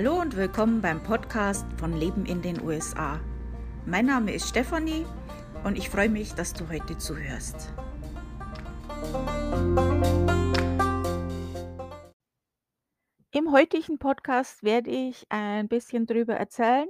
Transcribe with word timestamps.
Hallo 0.00 0.20
und 0.20 0.36
willkommen 0.36 0.80
beim 0.80 1.02
Podcast 1.02 1.66
von 1.76 1.92
Leben 1.92 2.24
in 2.24 2.40
den 2.40 2.62
USA. 2.62 3.18
Mein 3.84 4.06
Name 4.06 4.32
ist 4.32 4.48
Stefanie 4.48 5.04
und 5.64 5.76
ich 5.76 5.90
freue 5.90 6.08
mich, 6.08 6.34
dass 6.34 6.52
du 6.52 6.68
heute 6.68 6.96
zuhörst. 6.98 7.74
Im 13.32 13.50
heutigen 13.50 13.98
Podcast 13.98 14.62
werde 14.62 14.88
ich 14.88 15.26
ein 15.30 15.66
bisschen 15.66 16.06
darüber 16.06 16.34
erzählen, 16.34 16.86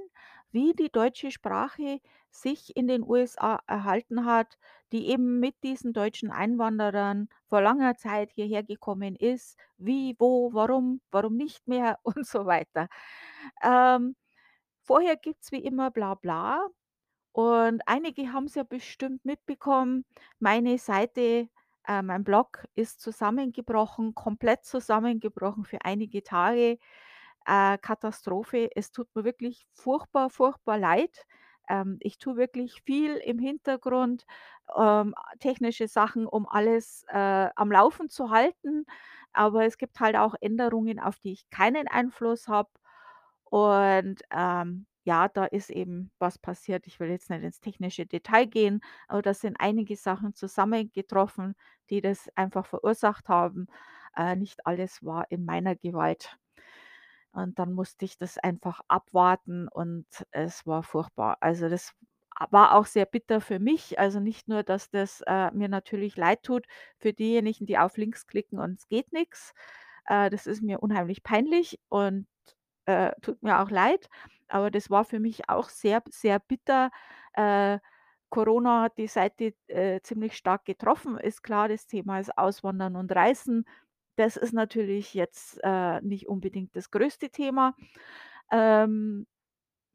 wie 0.51 0.73
die 0.73 0.91
deutsche 0.91 1.31
Sprache 1.31 2.01
sich 2.31 2.75
in 2.75 2.87
den 2.87 3.03
USA 3.03 3.61
erhalten 3.67 4.25
hat, 4.25 4.57
die 4.91 5.09
eben 5.09 5.39
mit 5.39 5.55
diesen 5.63 5.93
deutschen 5.93 6.31
Einwanderern 6.31 7.29
vor 7.47 7.61
langer 7.61 7.95
Zeit 7.95 8.31
hierher 8.31 8.63
gekommen 8.63 9.15
ist, 9.15 9.57
wie, 9.77 10.15
wo, 10.19 10.53
warum, 10.53 11.01
warum 11.11 11.35
nicht 11.35 11.67
mehr 11.67 11.99
und 12.03 12.25
so 12.25 12.45
weiter. 12.45 12.87
Ähm, 13.63 14.15
vorher 14.83 15.17
gibt 15.17 15.43
es 15.43 15.51
wie 15.51 15.63
immer 15.63 15.91
bla 15.91 16.15
bla 16.15 16.67
und 17.31 17.81
einige 17.87 18.33
haben 18.33 18.45
es 18.45 18.55
ja 18.55 18.63
bestimmt 18.63 19.23
mitbekommen, 19.25 20.05
meine 20.39 20.77
Seite, 20.77 21.49
äh, 21.87 22.01
mein 22.01 22.23
Blog 22.23 22.65
ist 22.75 23.01
zusammengebrochen, 23.01 24.15
komplett 24.15 24.65
zusammengebrochen 24.65 25.65
für 25.65 25.79
einige 25.85 26.23
Tage. 26.23 26.77
Äh, 27.45 27.77
Katastrophe. 27.79 28.69
Es 28.75 28.91
tut 28.91 29.07
mir 29.15 29.23
wirklich 29.23 29.65
furchtbar, 29.73 30.29
furchtbar 30.29 30.77
leid. 30.77 31.25
Ähm, 31.69 31.97
ich 32.01 32.17
tue 32.17 32.35
wirklich 32.37 32.81
viel 32.83 33.15
im 33.17 33.39
Hintergrund, 33.39 34.25
ähm, 34.77 35.15
technische 35.39 35.87
Sachen, 35.87 36.27
um 36.27 36.47
alles, 36.47 37.05
äh, 37.09 37.49
am 37.55 37.71
Laufen 37.71 38.09
zu 38.09 38.29
halten. 38.31 38.85
Aber 39.33 39.65
es 39.65 39.77
gibt 39.77 39.99
halt 39.99 40.15
auch 40.17 40.35
Änderungen, 40.41 40.99
auf 40.99 41.19
die 41.19 41.33
ich 41.33 41.49
keinen 41.49 41.87
Einfluss 41.87 42.47
habe. 42.47 42.69
Und, 43.45 44.21
ähm, 44.31 44.85
ja, 45.03 45.27
da 45.27 45.45
ist 45.45 45.69
eben 45.71 46.11
was 46.19 46.37
passiert. 46.37 46.85
Ich 46.87 46.99
will 46.99 47.09
jetzt 47.09 47.29
nicht 47.29 47.43
ins 47.43 47.59
technische 47.61 48.05
Detail 48.05 48.45
gehen, 48.45 48.81
aber 49.07 49.21
da 49.23 49.33
sind 49.33 49.55
einige 49.59 49.95
Sachen 49.95 50.35
zusammengetroffen, 50.35 51.55
die 51.89 52.01
das 52.01 52.29
einfach 52.35 52.65
verursacht 52.65 53.27
haben. 53.29 53.67
Äh, 54.15 54.35
nicht 54.35 54.65
alles 54.67 55.03
war 55.03 55.25
in 55.31 55.45
meiner 55.45 55.75
Gewalt. 55.75 56.37
Und 57.33 57.59
dann 57.59 57.73
musste 57.73 58.05
ich 58.05 58.17
das 58.17 58.37
einfach 58.37 58.81
abwarten 58.87 59.67
und 59.67 60.05
es 60.31 60.65
war 60.67 60.83
furchtbar. 60.83 61.37
Also, 61.41 61.69
das 61.69 61.93
war 62.51 62.75
auch 62.75 62.85
sehr 62.85 63.05
bitter 63.05 63.41
für 63.41 63.59
mich. 63.59 63.99
Also, 63.99 64.19
nicht 64.19 64.47
nur, 64.47 64.63
dass 64.63 64.89
das, 64.89 65.21
äh, 65.27 65.51
mir 65.51 65.69
natürlich 65.69 66.15
leid 66.17 66.43
tut 66.43 66.65
für 66.97 67.13
diejenigen, 67.13 67.65
die 67.65 67.77
auf 67.77 67.97
Links 67.97 68.27
klicken 68.27 68.59
und 68.59 68.79
es 68.79 68.87
geht 68.89 69.13
nichts. 69.13 69.53
Äh, 70.05 70.29
das 70.29 70.47
ist 70.47 70.61
mir 70.63 70.81
unheimlich 70.81 71.23
peinlich 71.23 71.79
und, 71.89 72.27
äh, 72.85 73.11
tut 73.21 73.43
mir 73.43 73.59
auch 73.61 73.69
leid, 73.71 74.09
aber 74.47 74.71
das 74.71 74.89
war 74.89 75.05
für 75.05 75.19
mich 75.19 75.49
auch 75.49 75.69
sehr, 75.69 76.03
sehr 76.09 76.39
bitter. 76.39 76.91
Äh, 77.33 77.79
Corona 78.29 78.83
hat 78.83 78.97
die 78.97 79.07
Seite, 79.07 79.53
äh, 79.67 80.01
ziemlich 80.03 80.35
stark 80.37 80.65
getroffen. 80.65 81.17
Ist 81.17 81.43
klar, 81.43 81.67
das 81.69 81.87
Thema 81.87 82.19
ist 82.19 82.37
Auswandern 82.37 82.95
und 82.95 83.11
Reisen. 83.13 83.65
Das 84.19 84.35
ist 84.35 84.51
natürlich 84.51 85.13
jetzt, 85.13 85.61
äh, 85.63 86.01
nicht 86.01 86.27
unbedingt 86.27 86.75
das 86.75 86.91
größte 86.91 87.29
Thema. 87.29 87.73
Ähm, 88.51 89.27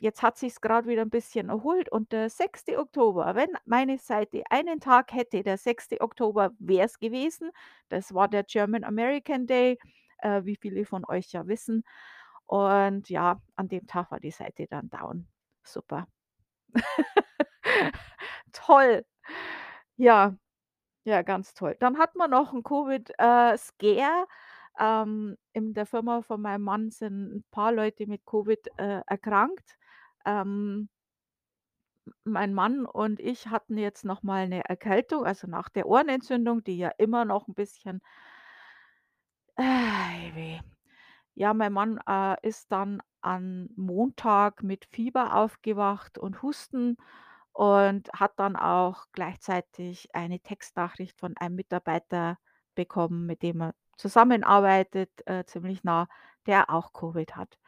jetzt 0.00 0.22
hat 0.22 0.38
sich's 0.38 0.60
grad 0.60 0.86
wieder 0.86 1.02
'n 1.02 1.10
bisschen 1.10 1.50
erholt 1.50 1.90
und 1.92 2.12
der 2.12 2.30
6. 2.30 2.78
Oktober, 2.78 3.34
wenn 3.36 3.50
meine 3.66 3.98
Seite 3.98 4.42
einen 4.50 4.80
Tag 4.80 5.12
hätte, 5.14 5.42
der 5.44 5.58
6. 5.58 6.00
Oktober 6.02 6.52
wäre 6.58 6.86
es 6.86 6.98
gewesen. 7.00 7.50
Das 7.90 8.14
war 8.14 8.28
der 8.28 8.44
German 8.44 8.84
American 8.84 9.46
Day, 9.46 9.78
äh, 10.18 10.42
wie 10.44 10.56
viele 10.56 10.86
von 10.86 11.04
euch 11.08 11.32
ja 11.32 11.46
wissen. 11.48 11.84
Und 12.46 13.10
ja, 13.10 13.40
an 13.56 13.68
dem 13.68 13.86
Tag 13.88 14.10
war 14.12 14.20
die 14.20 14.30
Seite 14.32 14.66
dann 14.70 14.90
down. 14.90 15.28
Super. 15.64 16.08
Toll. 18.52 19.04
Ja. 19.98 20.36
Ja, 21.06 21.20
ganz 21.20 21.52
toll. 21.52 21.76
Dann 21.80 21.98
hatten 21.98 22.16
wir 22.16 22.28
noch 22.28 22.54
'n 22.54 22.62
Covid, 22.62 23.10
äh, 23.18 23.58
Scare. 23.58 24.26
Ähm, 24.80 25.36
in 25.52 25.74
der 25.74 25.84
Firma 25.86 26.22
von 26.22 26.40
meinem 26.40 26.62
Mann 26.62 26.90
sind 26.90 27.30
'n 27.30 27.44
paar 27.50 27.72
Leute 27.72 28.06
mit 28.06 28.24
Covid, 28.24 28.66
äh, 28.78 29.02
erkrankt. 29.06 29.76
Ähm 30.24 30.88
mein 32.26 32.54
Mann 32.54 32.86
und 32.86 33.20
ich 33.20 33.48
hatten 33.48 33.76
jetzt 33.76 34.04
noch 34.06 34.22
mal 34.22 34.48
'ne 34.48 34.64
Erkältung, 34.66 35.24
also 35.26 35.46
nach 35.46 35.68
der 35.68 35.86
Ohrenentzündung, 35.86 36.64
die 36.64 36.78
ja 36.78 36.88
immer 36.96 37.26
noch 37.26 37.48
'n 37.48 37.54
bisschen 37.54 38.00
Ei 39.58 40.32
weh. 40.34 40.58
Ja, 41.34 41.54
mein 41.54 41.72
Mann, 41.72 42.00
äh, 42.08 42.36
ist 42.46 42.72
dann 42.72 43.02
am 43.22 43.68
Montag 43.76 44.62
mit 44.62 44.86
Fieber 44.86 45.34
aufgewacht 45.36 46.18
und 46.18 46.42
Husten 46.42 46.96
und 47.54 48.10
hat 48.12 48.32
dann 48.38 48.56
auch 48.56 49.06
gleichzeitig 49.12 50.14
eine 50.14 50.40
Textnachricht 50.40 51.18
von 51.18 51.36
einem 51.38 51.56
Mitarbeiter 51.56 52.38
bekommen, 52.74 53.26
mit 53.26 53.42
dem 53.42 53.62
er 53.62 53.74
zusammenarbeitet, 53.96 55.10
äh, 55.26 55.44
ziemlich 55.46 55.84
nah, 55.84 56.08
der 56.46 56.70
auch 56.70 56.92
Covid 56.92 57.36
hat. 57.36 57.58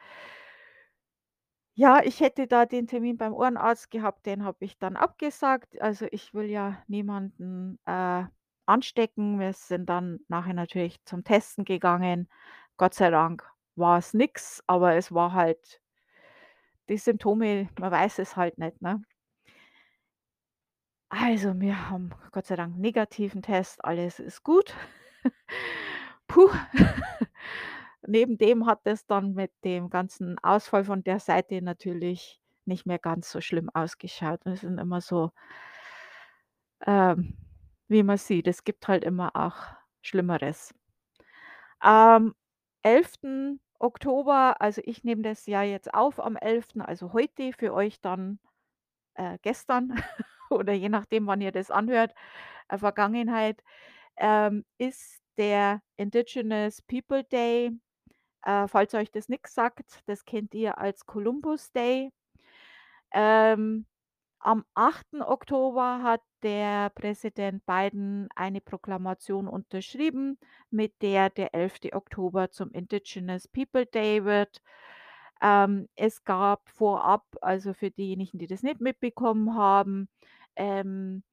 Ja, 1.79 2.01
ich 2.03 2.19
hätte 2.21 2.47
da 2.47 2.65
den 2.65 2.87
Termin 2.87 3.17
beim 3.17 3.33
Ohrenarzt 3.33 3.91
gehabt, 3.91 4.25
den 4.25 4.43
habe 4.43 4.65
ich 4.65 4.79
dann 4.79 4.95
abgesagt. 4.95 5.79
Also, 5.81 6.07
ich 6.11 6.33
will 6.33 6.49
ja 6.49 6.83
niemanden, 6.87 7.79
äh, 7.85 8.23
anstecken. 8.65 9.39
Wir 9.39 9.53
sind 9.53 9.87
dann 9.87 10.19
nachher 10.27 10.53
natürlich 10.53 11.03
zum 11.05 11.23
Testen 11.23 11.65
gegangen. 11.65 12.29
Gott 12.77 12.93
sei 12.95 13.09
Dank 13.11 13.49
war's 13.75 14.13
nix, 14.13 14.63
aber 14.67 14.95
es 14.95 15.13
war 15.13 15.33
halt 15.33 15.79
die 16.89 16.97
Symptome, 16.97 17.69
man 17.79 17.91
weiß 17.91 18.19
es 18.19 18.35
halt 18.35 18.57
nicht, 18.57 18.81
ne? 18.81 19.01
Also, 21.11 21.59
wir 21.61 21.89
haben 21.89 22.09
Gott 22.31 22.45
sei 22.47 22.55
Dank 22.57 22.77
negativen 22.77 23.41
Test, 23.41 23.83
alles 23.85 24.19
ist 24.19 24.43
gut. 24.43 24.73
Puh. 26.27 26.49
Neben 28.07 28.37
dem 28.37 28.65
hat 28.65 28.81
es 28.85 29.05
dann 29.07 29.33
mit 29.33 29.51
dem 29.63 29.89
ganzen 29.89 30.37
Ausfall 30.39 30.85
von 30.85 31.03
der 31.03 31.19
Seite 31.19 31.61
natürlich 31.61 32.41
nicht 32.65 32.85
mehr 32.85 32.99
ganz 32.99 33.31
so 33.31 33.41
schlimm 33.41 33.69
ausgeschaut. 33.73 34.41
Das 34.45 34.61
sind 34.61 34.77
immer 34.79 35.01
so 35.01 35.31
ähm, 36.85 37.35
wie 37.87 38.03
man 38.03 38.17
sieht, 38.17 38.47
es 38.47 38.63
gibt 38.63 38.87
halt 38.87 39.03
immer 39.03 39.35
auch 39.35 39.55
Schlimmeres. 40.01 40.73
Am 41.81 42.33
11. 42.83 43.59
Oktober 43.79 44.59
also, 44.61 44.81
ich 44.85 45.03
nehme 45.03 45.21
das 45.21 45.45
ja 45.45 45.61
jetzt 45.61 45.93
auf 45.93 46.19
am 46.19 46.35
11., 46.35 46.81
also 46.87 47.13
heute, 47.13 47.53
für 47.53 47.73
euch 47.73 48.01
dann, 48.01 48.39
äh, 49.15 49.37
gestern 49.43 49.93
oder 50.51 50.73
je 50.73 50.89
nachdem, 50.89 51.27
wann 51.27 51.41
ihr 51.41 51.51
das 51.51 51.71
anhört, 51.71 52.13
äh, 52.69 52.77
Vergangenheit, 52.77 53.63
ähm, 54.17 54.65
ist 54.77 55.21
der 55.37 55.81
Indigenous 55.97 56.81
People 56.81 57.23
Day. 57.23 57.71
Äh, 58.43 58.67
falls 58.67 58.93
euch 58.93 59.11
das 59.11 59.29
nix 59.29 59.53
sagt, 59.53 60.01
das 60.07 60.25
kennt 60.25 60.53
ihr 60.53 60.77
als 60.77 61.05
Columbus 61.05 61.71
Day. 61.71 62.11
Ähm, 63.11 63.85
am 64.39 64.65
8. 64.75 65.21
Oktober 65.21 66.01
hat 66.03 66.21
der 66.43 66.89
Präsident 66.91 67.65
Biden 67.65 68.29
eine 68.35 68.61
Proklamation 68.61 69.47
unterschrieben, 69.47 70.37
mit 70.69 71.01
der 71.01 71.29
der 71.29 71.53
11. 71.55 71.93
Oktober 71.93 72.51
zum 72.51 72.71
Indigenous 72.71 73.47
People 73.47 73.85
Day 73.85 74.23
wird. 74.23 74.61
Ähm, 75.41 75.87
es 75.95 76.23
gab 76.23 76.69
vorab, 76.69 77.25
also 77.41 77.73
für 77.73 77.91
diejenigen, 77.91 78.37
die 78.39 78.47
das 78.47 78.63
nicht 78.63 78.81
mitbekommen 78.81 79.55
haben, 79.55 80.07
ähm, 80.57 81.23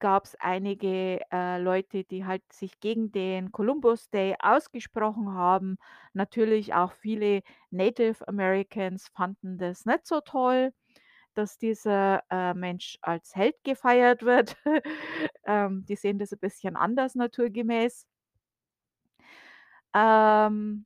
gab's 0.00 0.36
einige, 0.40 1.20
äh, 1.32 1.58
Leute, 1.60 2.04
die 2.04 2.26
halt 2.26 2.42
sich 2.52 2.80
gegen 2.80 3.12
den 3.12 3.52
Columbus 3.52 4.10
Day 4.10 4.36
ausgesprochen 4.40 5.32
haben. 5.34 5.78
Natürlich 6.14 6.74
auch 6.74 6.92
viele 6.92 7.42
Native 7.70 8.26
Americans 8.28 9.08
fanden 9.14 9.58
das 9.58 9.86
nicht 9.86 10.06
so 10.06 10.20
toll, 10.20 10.72
dass 11.34 11.58
dieser, 11.58 12.22
äh, 12.30 12.54
Mensch 12.54 12.98
als 13.02 13.34
Held 13.36 13.56
gefeiert 13.64 14.22
wird. 14.24 14.56
Ähm, 15.46 15.84
die 15.86 15.96
sehen 15.96 16.18
das 16.18 16.32
'n 16.32 16.38
bisschen 16.40 16.76
anders 16.76 17.14
naturgemäß. 17.16 18.04
Ähm 19.94 20.84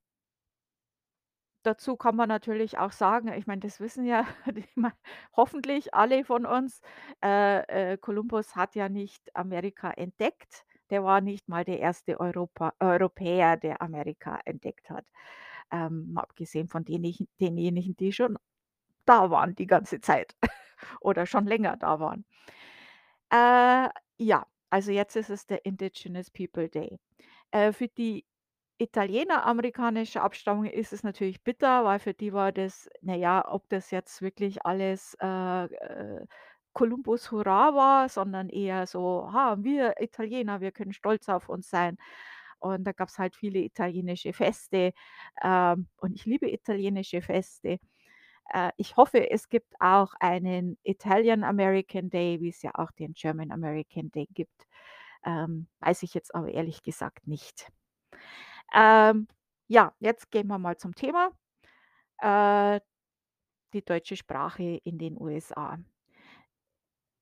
dazu 1.69 1.97
kann 1.97 2.17
man 2.17 2.29
natürlich 2.29 2.79
auch 2.79 2.93
sagen 2.93 3.29
ich 3.33 3.47
meine, 3.47 3.61
das 3.61 3.81
wissen 3.81 4.05
ja 4.07 4.27
die 4.47 4.65
hoffentlich 5.37 5.95
alle 5.95 6.25
von 6.25 6.47
uns, 6.47 6.81
äh, 7.23 7.93
äh, 7.93 7.99
Kolumbus 7.99 8.57
hat 8.57 8.75
ja 8.75 8.89
nicht 8.89 9.35
Amerika 9.37 9.91
entdeckt. 9.91 10.65
Der 10.91 11.05
war 11.05 11.21
nicht 11.21 11.49
mal 11.49 11.65
der 11.65 11.81
erste 11.81 12.19
Europa 12.21 12.73
Europäer, 12.81 13.57
der 13.59 13.83
Amerika 13.83 14.41
entdeckt 14.47 14.89
hat. 14.91 15.05
Ähm, 15.71 16.13
mal 16.13 16.23
abgesehen 16.23 16.69
von 16.69 16.85
denichen 16.85 17.29
denjenigen, 17.41 17.97
die 17.97 18.13
schon 18.13 18.39
da 19.07 19.31
waren 19.31 19.55
die 19.55 19.67
ganze 19.67 20.01
Zeit 20.01 20.37
oder 21.01 21.27
schon 21.27 21.47
länger 21.47 21.77
da 21.77 22.01
waren. 22.01 22.25
Äh, 23.31 23.89
ja, 24.19 24.47
also 24.71 24.91
jetzt 24.93 25.17
ist 25.17 25.31
es 25.31 25.47
der 25.47 25.65
Indigenous 25.65 26.31
People 26.31 26.69
Day. 26.69 26.99
Äh, 27.51 27.73
für 27.73 27.89
die 27.89 28.25
Italiener 28.81 29.45
amerikanischer 29.47 30.23
Abstammung 30.23 30.67
ist 30.67 30.93
es 30.93 31.03
natürlich 31.03 31.43
bitter, 31.43 31.85
weil 31.85 31.99
für 31.99 32.15
die 32.15 32.33
war 32.33 32.53
das 32.53 32.89
na 33.03 33.15
ja, 33.17 33.45
ob 33.53 33.69
das 33.69 33.91
jetzt 33.91 34.23
wirklich 34.23 34.65
alles, 34.65 35.17
äh, 35.21 35.65
äh, 35.65 36.27
Kolumbus 36.75 37.33
Hurra 37.33 37.75
war, 37.75 38.09
sondern 38.09 38.49
eher 38.49 38.87
so: 38.87 39.31
„Ha, 39.33 39.57
wir 39.61 40.01
Italiener, 40.01 40.61
wir 40.61 40.71
können 40.73 40.93
stolz 40.93 41.29
auf 41.29 41.49
uns 41.49 41.69
sein.“ 41.71 41.97
Und 42.61 42.85
da 42.85 42.93
gab's 42.93 43.19
halt 43.19 43.35
viele 43.37 43.59
italienische 43.61 44.33
Feste, 44.33 44.93
ähm, 45.43 45.89
und 45.99 46.15
ich 46.15 46.25
liebe 46.27 46.49
italienische 46.51 47.21
Feste. 47.23 47.79
Äh, 48.55 48.73
ich 48.79 48.97
hoffe, 48.97 49.31
es 49.31 49.49
gibt 49.51 49.75
auch 49.81 50.15
einen 50.21 50.79
Italian 50.85 51.45
American 51.45 52.11
Day, 52.11 52.41
wie 52.43 52.51
es 52.51 52.63
ja 52.63 52.73
auch 52.77 52.93
den 52.93 53.15
German 53.15 53.53
American 53.53 54.11
Day 54.13 54.29
gibt. 54.35 54.67
Ähm, 55.25 55.69
weiß 55.81 56.03
ich 56.05 56.15
jetzt 56.15 56.35
aber 56.35 56.51
ehrlich 56.53 56.83
gesagt 56.85 57.27
nicht. 57.29 57.69
Ähm, 58.75 59.29
ja, 59.69 59.95
jetzt 60.01 60.31
gehen 60.31 60.49
wir 60.49 60.59
mal 60.59 60.77
zum 60.77 60.95
Thema, 60.95 61.31
äh, 62.21 62.81
die 63.75 63.85
deutsche 63.85 64.17
Sprache 64.17 64.81
in 64.85 64.99
den 64.99 65.21
USA. 65.21 65.79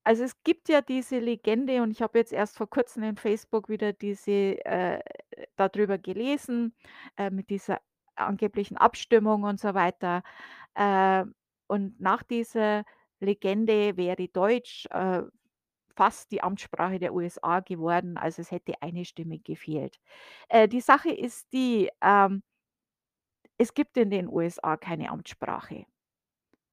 Also, 0.03 0.23
es 0.23 0.41
gibt 0.43 0.69
ja 0.69 0.81
diese 0.81 1.19
Legende 1.19 1.81
und 1.83 1.91
ich 1.91 2.01
habe 2.01 2.17
jetzt 2.19 2.31
erst 2.31 2.57
vor 2.57 2.69
Kurzem 2.69 3.03
in 3.03 3.17
Facebook 3.17 3.67
wieder 3.67 3.91
diese 3.91 4.31
äh, 4.65 5.01
da 5.57 5.67
drüber 5.69 5.97
gelesen, 5.97 6.73
äh, 7.17 7.29
mit 7.29 7.49
dieser 7.49 7.81
angeblichen 8.15 8.77
Abstimmung 8.77 9.43
und 9.43 9.59
so 9.59 9.73
weiter. 9.73 10.23
Äh, 10.75 11.25
und 11.67 11.99
nach 11.99 12.23
dieser 12.23 12.85
Legende 13.19 13.97
wäre 13.97 14.27
Deutsch, 14.29 14.87
äh, 14.91 15.23
fast 15.97 16.31
die 16.31 16.43
Amtssprache 16.43 16.99
der 16.99 17.13
USA 17.13 17.59
geworden, 17.61 18.17
also 18.17 18.41
es 18.41 18.51
hätte 18.51 18.75
eine 18.81 19.05
Stimme 19.05 19.39
gefehlt. 19.39 19.99
Äh, 20.49 20.67
die 20.69 20.81
Sache 20.81 21.11
ist 21.11 21.51
die, 21.53 21.89
ähm 22.03 22.43
es 23.59 23.73
gibt 23.75 23.97
in 23.97 24.09
den 24.09 24.27
USA 24.27 24.77
keine 24.77 25.09
Amtssprache. 25.11 25.85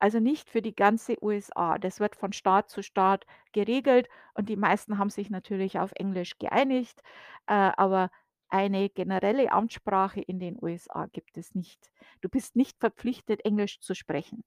Also 0.01 0.21
nicht 0.21 0.51
für 0.51 0.63
die 0.63 0.75
ganze 0.77 1.23
USA. 1.23 1.79
Das 1.79 2.01
wird 2.01 2.17
von 2.17 2.33
Staat 2.33 2.71
zu 2.71 2.83
Staat 2.83 3.27
geregelt 3.53 4.09
und 4.35 4.49
die 4.51 4.57
meisten 4.57 4.99
haben 4.99 5.11
sich 5.11 5.31
natürlich 5.31 5.79
auf 5.79 5.93
Englisch 5.97 6.39
geeinigt, 6.39 7.03
äh, 7.47 7.55
aber 7.55 8.11
eine 8.49 8.91
generelle 8.91 9.53
Amtssprache 9.53 10.21
in 10.23 10.41
den 10.41 10.59
USA 10.63 11.07
gibt 11.07 11.37
es 11.39 11.55
nicht. 11.55 11.91
Du 12.23 12.29
bist 12.29 12.57
nicht 12.57 12.79
verpflichtet, 12.81 13.45
Englisch 13.45 13.81
zu 13.81 13.95
sprechen. 13.95 14.45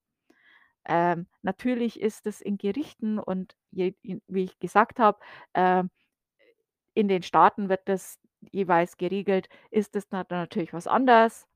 Ähm, 0.88 1.28
natürlich 1.42 2.00
ist 2.00 2.28
es 2.28 2.42
in 2.42 2.58
Gerichten 2.58 3.20
und 3.20 3.56
je 3.72 3.94
wie 4.04 4.44
ich 4.46 4.60
gesagt 4.60 5.00
habe, 5.00 5.20
ähm, 5.54 5.90
in 6.94 7.08
den 7.08 7.24
Staaten 7.24 7.70
wird 7.70 7.82
das 7.88 8.20
jeweils 8.52 8.98
geregelt, 8.98 9.50
ist 9.72 9.96
es 9.96 10.10
natürlich 10.12 10.74
was 10.74 10.88
anderes. 10.88 11.48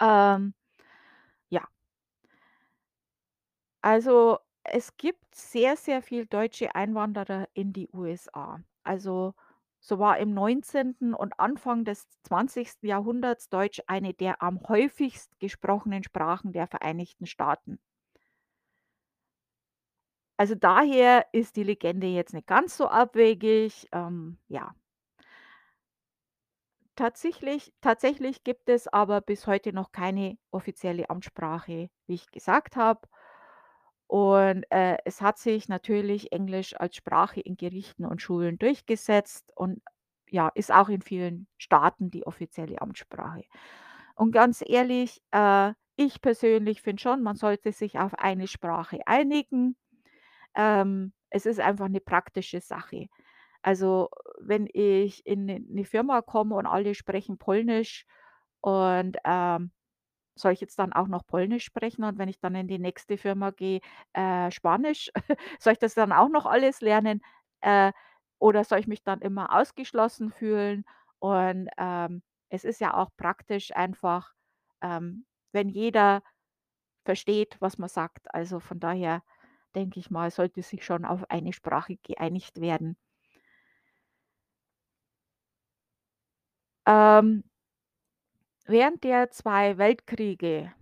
Ähm, 0.00 0.54
ja. 1.50 1.68
Also, 3.82 4.38
es 4.64 4.96
gibt 4.96 5.34
sehr, 5.34 5.76
sehr 5.76 6.02
viel 6.02 6.26
deutsche 6.26 6.74
Einwanderer 6.74 7.48
in 7.54 7.72
die 7.72 7.88
USA. 7.92 8.60
Also, 8.82 9.34
so 9.80 9.98
war 9.98 10.18
im 10.18 10.34
19. 10.34 11.14
und 11.14 11.38
Anfang 11.38 11.84
des 11.84 12.06
20. 12.24 12.86
Jahrhunderts 12.88 13.48
Deutsch 13.48 13.80
eine 13.86 14.14
der 14.14 14.42
am 14.42 14.60
häufigst 14.68 15.38
gesprochenen 15.38 16.02
Sprachen 16.02 16.52
der 16.52 16.66
Vereinigten 16.66 17.26
Staaten. 17.26 17.78
Also, 20.40 20.54
daher 20.54 21.26
ist 21.32 21.56
die 21.56 21.64
Legende 21.64 22.06
jetzt 22.06 22.32
nicht 22.32 22.46
ganz 22.46 22.76
so 22.76 22.86
abwegig, 22.88 23.88
ähm, 23.92 24.38
ja. 24.46 24.72
Tatsächlich 26.96 27.72
tatsächlich 27.80 28.44
gibt 28.44 28.68
es 28.68 28.88
aber 28.88 29.20
bis 29.22 29.46
heute 29.46 29.72
noch 29.72 29.90
keine 29.92 30.36
offizielle 30.50 31.08
Amtssprache, 31.08 31.88
wie 32.06 32.14
ich 32.14 32.30
gesagt 32.30 32.76
habe. 32.76 33.08
Und, 34.10 34.64
äh, 34.70 34.96
es 35.04 35.20
hat 35.20 35.38
sich 35.38 35.68
natürlich 35.68 36.32
Englisch 36.32 36.74
als 36.80 36.96
Sprache 36.96 37.40
in 37.40 37.56
Gerichten 37.58 38.06
und 38.06 38.22
Schulen 38.22 38.58
durchgesetzt 38.58 39.52
und 39.54 39.82
ja, 40.30 40.48
ist 40.54 40.72
auch 40.72 40.88
in 40.88 41.02
vielen 41.02 41.46
Staaten 41.58 42.10
die 42.10 42.26
offizielle 42.26 42.80
Amtssprache. 42.80 43.44
Und 44.14 44.32
ganz 44.32 44.62
ehrlich, 44.66 45.20
äh, 45.32 45.72
ich 45.96 46.20
persönlich 46.22 46.82
finde 46.82 47.02
schon, 47.02 47.22
man 47.22 47.36
sollte 47.36 47.72
sich 47.72 47.98
auf 47.98 48.14
eine 48.14 48.46
Sprache 48.48 49.00
einigen. 49.06 49.76
Ähm, 50.54 51.12
es 51.30 51.46
ist 51.46 51.60
einfach 51.60 51.88
'ne 51.88 52.00
praktische 52.00 52.60
Sache. 52.60 53.08
Also, 53.62 54.10
wenn 54.40 54.68
ich 54.72 55.26
in 55.26 55.46
'ne 55.46 55.60
'ne 55.60 55.84
Firma 55.84 56.22
komme 56.22 56.56
und 56.56 56.66
alle 56.66 56.94
sprechen 56.94 57.38
Polnisch 57.38 58.06
und, 58.62 59.16
ähm, 59.24 59.72
soll 60.36 60.52
ich 60.52 60.60
jetzt 60.60 60.78
dann 60.78 60.92
auch 60.94 61.08
noch 61.08 61.26
Polnisch 61.26 61.64
sprechen 61.64 62.04
und 62.04 62.18
wenn 62.18 62.28
ich 62.28 62.40
dann 62.40 62.54
in 62.56 62.68
die 62.68 62.78
nächste 62.78 63.18
Firma 63.18 63.50
gehe, 63.52 63.80
äh, 64.14 64.50
Spanisch? 64.52 65.10
Soll 65.60 65.74
ich 65.74 65.78
das 65.80 65.94
dann 65.94 66.12
auch 66.12 66.28
noch 66.30 66.46
alles 66.46 66.80
lernen? 66.82 67.22
Äh, 67.62 67.92
oder 68.40 68.64
soll 68.64 68.78
ich 68.80 68.88
mich 68.88 69.02
dann 69.04 69.20
immer 69.22 69.54
ausgeschlossen 69.56 70.30
fühlen? 70.32 70.84
Und, 71.20 71.68
ähm, 71.78 72.22
es 72.50 72.64
ist 72.64 72.80
ja 72.80 72.94
auch 72.94 73.10
praktisch 73.16 73.74
einfach, 73.76 74.34
ähm, 74.82 75.26
wenn 75.52 75.68
jeder 75.70 76.22
versteht, 77.04 77.56
was 77.60 77.78
man 77.78 77.88
sagt. 77.88 78.32
Also, 78.34 78.60
von 78.60 78.80
daher 78.80 79.22
denke 79.78 80.00
ich 80.00 80.10
mal, 80.10 80.30
sollte 80.32 80.62
sich 80.62 80.84
schon 80.84 81.06
auf 81.06 81.30
eine 81.30 81.54
Sprache 81.54 81.96
geeinigt 82.04 82.60
werden. 82.60 82.96
Ähm 86.86 87.42
während 88.66 89.04
der 89.04 89.30
2 89.30 89.78
Weltkriege 89.78 90.72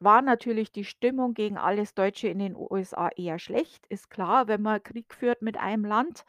war 0.00 0.22
natürlich 0.22 0.72
die 0.72 0.84
Stimmung 0.84 1.34
gegen 1.34 1.58
alles 1.58 1.94
Deutsche 1.94 2.28
in 2.28 2.38
den 2.40 2.56
USA 2.56 3.10
eher 3.16 3.38
schlecht. 3.38 3.86
Ist 3.88 4.10
klar, 4.10 4.48
wenn 4.48 4.62
man 4.62 4.82
Krieg 4.82 5.14
führt 5.14 5.42
mit 5.42 5.56
einem 5.58 5.84
Land 5.84 6.24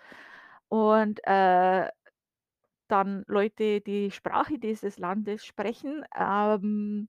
und, 0.70 1.22
äh, 1.26 1.90
dann 2.90 3.24
Leute 3.28 3.82
die 3.82 4.12
Sprache 4.12 4.60
dieses 4.60 5.00
Landes 5.00 5.46
sprechen, 5.46 6.06
ähm 6.18 7.08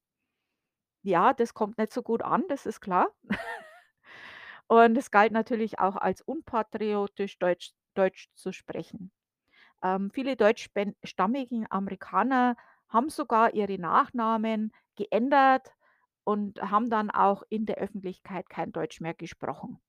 ja, 1.05 1.33
das 1.35 1.55
kommt 1.55 1.79
nicht 1.79 1.93
so 1.93 2.03
gut 2.03 2.23
an, 2.23 2.45
das 2.49 2.67
ist 2.67 2.81
klar. 2.81 3.09
Und 4.69 4.97
es 4.99 5.11
galt 5.11 5.33
natürlich 5.33 5.79
auch 5.79 5.97
als 5.97 6.23
unpatriotisch, 6.23 7.39
Deutsch 7.39 7.73
Deutsch 7.95 8.29
zu 8.35 8.53
sprechen. 8.53 9.11
Ähm, 9.83 10.11
viele 10.11 10.37
deutschspen 10.37 10.97
stammigen 11.05 11.67
Amerikaner 11.71 12.57
haben 12.89 13.09
sogar 13.11 13.55
ihre 13.55 13.79
Nachnamen 13.79 14.73
geändert 14.97 15.75
und 16.25 16.61
haben 16.63 16.91
dann 16.91 17.11
auch 17.11 17.43
in 17.49 17.67
der 17.67 17.77
Öffentlichkeit 17.79 18.49
kein 18.49 18.73
Deutsch 18.73 19.01
mehr 19.01 19.15
gesprochen. 19.15 19.81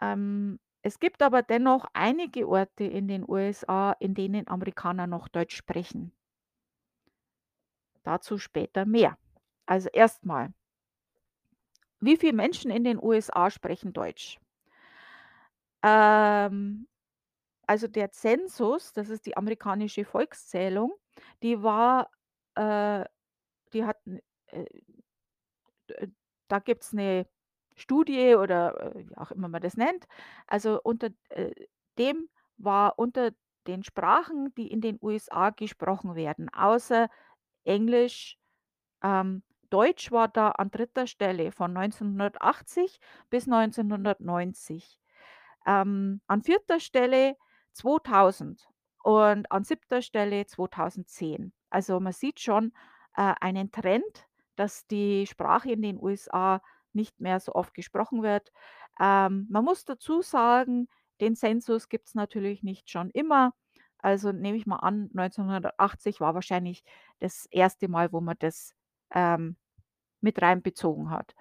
Ähm, 0.00 0.58
es 0.82 0.98
gibt 0.98 1.22
aber 1.22 1.42
dennoch 1.42 1.84
einige 1.92 2.48
Orte 2.48 2.84
in 2.84 3.08
den 3.08 3.28
USA, 3.28 3.92
in 3.92 4.14
denen 4.14 4.48
Amerikaner 4.48 5.06
noch 5.06 5.28
Deutsch 5.28 5.54
sprechen. 5.56 6.12
Dazu 8.04 8.38
später 8.38 8.86
mehr. 8.86 9.18
Also 9.66 9.90
erst 9.92 10.24
mal 10.24 10.54
wie 12.00 12.16
viele 12.16 12.32
Menschen 12.34 12.70
in 12.70 12.84
den 12.84 12.98
USA 13.02 13.50
sprechen 13.50 13.92
Deutsch? 13.92 14.38
Ähm, 15.82 16.88
also 17.66 17.88
der 17.88 18.12
Zensus, 18.12 18.92
das 18.92 19.10
ist 19.10 19.26
die 19.26 19.36
amerikanische 19.36 20.04
Volkszählung, 20.04 20.94
die 21.42 21.62
war, 21.62 22.10
äh 22.56 23.06
die 23.74 23.84
hat 23.84 23.98
äh, 24.06 24.64
äh, 25.88 26.08
da 26.48 26.58
gibt's 26.60 26.92
'ne 26.92 27.26
Studie 27.76 28.34
oder, 28.36 28.94
äh, 28.96 29.08
wie 29.08 29.16
auch 29.16 29.30
immer 29.32 29.48
man 29.48 29.62
das 29.62 29.76
nennt. 29.76 30.06
Also 30.46 30.80
unter, 30.82 31.10
äh, 31.30 31.52
dem 31.98 32.28
war 32.58 32.98
unter 32.98 33.32
den 33.66 33.82
Sprachen, 33.84 34.54
die 34.56 34.70
in 34.70 34.80
den 34.80 34.98
USA 35.02 35.50
gesprochen 35.50 36.14
werden, 36.14 36.48
außer 36.54 37.08
Englisch, 37.64 38.38
ähm, 39.04 39.42
Deutsch 39.70 40.12
war 40.12 40.28
da 40.28 40.50
an 40.50 40.70
3. 40.70 41.06
Stelle 41.06 41.52
von 41.52 41.76
1980 41.76 43.00
bis 43.30 43.46
1990. 43.48 44.98
Ähm, 45.66 46.20
an 46.28 46.42
4. 46.42 46.80
Stelle 46.80 47.36
2000 47.72 48.68
und 49.02 49.50
an 49.52 49.64
7. 49.64 50.02
Stelle 50.02 50.46
2010. 50.46 51.52
Also, 51.70 52.00
man 52.00 52.12
sieht 52.12 52.40
schon, 52.40 52.72
äh, 53.16 53.34
einen 53.40 53.70
Trend, 53.72 54.26
dass 54.56 54.86
die 54.86 55.26
Sprache 55.26 55.70
in 55.72 55.82
den 55.82 56.00
USA 56.02 56.62
nicht 56.92 57.20
mehr 57.20 57.40
so 57.40 57.54
oft 57.54 57.74
gesprochen 57.74 58.22
wird. 58.22 58.52
Ähm, 59.00 59.46
man 59.50 59.64
muss 59.64 59.84
dazu 59.84 60.22
sagen, 60.22 60.88
den 61.20 61.36
Zensus 61.36 61.88
gibt's 61.88 62.14
natürlich 62.14 62.62
nicht 62.62 62.90
schon 62.90 63.10
immer. 63.10 63.52
Also, 63.98 64.32
nehme 64.32 64.56
ich 64.58 64.66
mal 64.66 64.76
an, 64.76 65.10
1980 65.14 66.20
war 66.20 66.34
wahrscheinlich 66.34 66.84
das 67.20 67.46
erste 67.50 67.88
Mal, 67.88 68.12
wo 68.12 68.20
man 68.20 68.36
das, 68.38 68.74
ähm, 69.14 69.56
mit 70.20 70.40
reinbezogen 70.40 71.10
hat. 71.10 71.34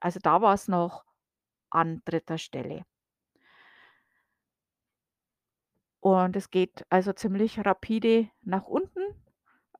Also, 0.00 0.20
da 0.22 0.42
war's 0.42 0.68
noch 0.68 1.04
an 1.70 2.02
3. 2.04 2.38
Stelle. 2.38 2.84
Und 6.00 6.36
es 6.36 6.50
geht 6.50 6.84
also 6.90 7.12
ziemlich 7.12 7.64
rapide 7.64 8.28
nach 8.42 8.64
unten, 8.66 9.00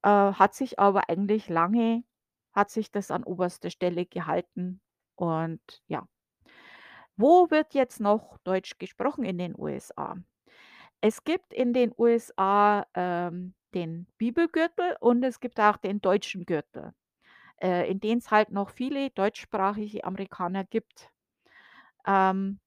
äh, 0.03 0.09
hat 0.09 0.55
sich 0.55 0.79
aber 0.79 1.09
eigentlich 1.11 1.49
lange 1.49 2.05
hat 2.55 2.71
sich 2.71 2.91
das 2.91 3.11
an 3.11 3.25
oberster 3.25 3.71
Stelle 3.71 4.07
gehalten 4.07 4.81
und 5.17 5.83
ja. 5.89 6.07
Wo 7.17 7.51
wird 7.51 7.75
jetzt 7.75 8.01
noch 8.01 8.39
Deutsch 8.39 8.79
gesprochen 8.79 9.25
in 9.25 9.39
den 9.39 9.55
USA? 9.59 10.17
Es 11.01 11.25
gibt 11.25 11.53
in 11.53 11.73
den 11.73 11.93
USA, 11.99 12.87
ähm, 12.95 13.55
den 13.75 14.07
Bibelgürtel 14.19 14.97
und 15.00 15.23
es 15.25 15.40
gibt 15.40 15.61
auch 15.61 15.76
den 15.76 16.00
deutschen 16.00 16.47
Gürtel, 16.47 16.95
äh, 17.62 17.90
in 17.90 18.00
den 18.00 18.19
es 18.19 18.31
halt 18.31 18.50
noch 18.52 18.71
viele 18.71 19.11
deutschsprachige 19.11 20.04
Amerikaner 20.04 20.64
gibt. 20.64 21.11
Ähm 22.07 22.61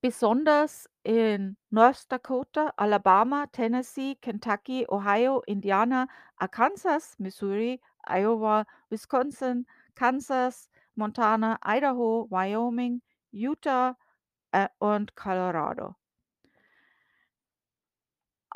besonders 0.00 0.88
in 1.02 1.56
North 1.70 2.10
Dakota, 2.10 2.72
Alabama, 2.76 3.46
Tennessee, 3.52 4.16
Kentucky, 4.20 4.86
Ohio, 4.88 5.42
Indiana, 5.46 6.06
Arkansas, 6.36 7.18
Missouri, 7.18 7.80
Iowa, 8.08 8.66
Wisconsin, 8.90 9.66
Kansas, 9.94 10.68
Montana, 10.94 11.58
Idaho, 11.64 12.28
Wyoming, 12.30 13.02
Utah, 13.32 13.96
äh, 14.52 14.68
und 14.78 15.16
Colorado. 15.16 15.96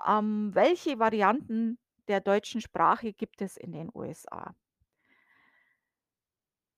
Ähm, 0.06 0.54
welche 0.54 0.98
Varianten 0.98 1.78
der 2.08 2.20
deutschen 2.20 2.60
Sprache 2.60 3.12
gibt 3.12 3.42
es 3.42 3.56
in 3.56 3.72
den 3.72 3.90
USA? 3.94 4.54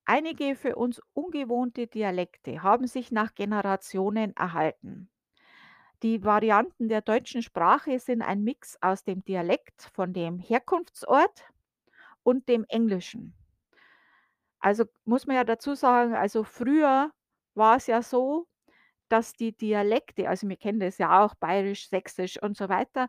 Einige 0.04 0.56
für 0.56 0.76
uns 0.76 1.00
ungewohnte 1.14 1.86
Dialekte 1.86 2.62
haben 2.62 2.86
sich 2.86 3.12
nach 3.12 3.34
Generationen 3.34 4.36
erhalten. 4.36 5.08
Die 6.02 6.24
Varianten 6.24 6.88
der 6.88 7.00
deutschen 7.00 7.42
Sprache 7.42 8.00
sind 8.00 8.22
ein 8.22 8.42
Mix 8.42 8.76
aus 8.80 9.04
dem 9.04 9.24
Dialekt 9.24 9.82
von 9.94 10.12
dem 10.12 10.40
Herkunftsort 10.40 11.44
und 12.24 12.48
dem 12.48 12.64
Englischen. 12.68 13.34
Also 14.58 14.84
muss 15.04 15.26
man 15.26 15.36
ja 15.36 15.44
dazu 15.44 15.74
sagen, 15.74 16.14
also 16.14 16.42
früher 16.42 17.12
war 17.54 17.76
es 17.76 17.86
ja 17.86 18.02
so, 18.02 18.48
dass 19.12 19.34
die 19.34 19.52
Dialekte 19.56 20.28
also 20.28 20.48
wir 20.48 20.56
kennen 20.56 20.80
das 20.80 20.98
ja 20.98 21.22
auch, 21.24 21.34
Bayerisch, 21.36 21.88
Sächsisch 21.90 22.42
und 22.42 22.56
so 22.56 22.68
weiter. 22.68 23.08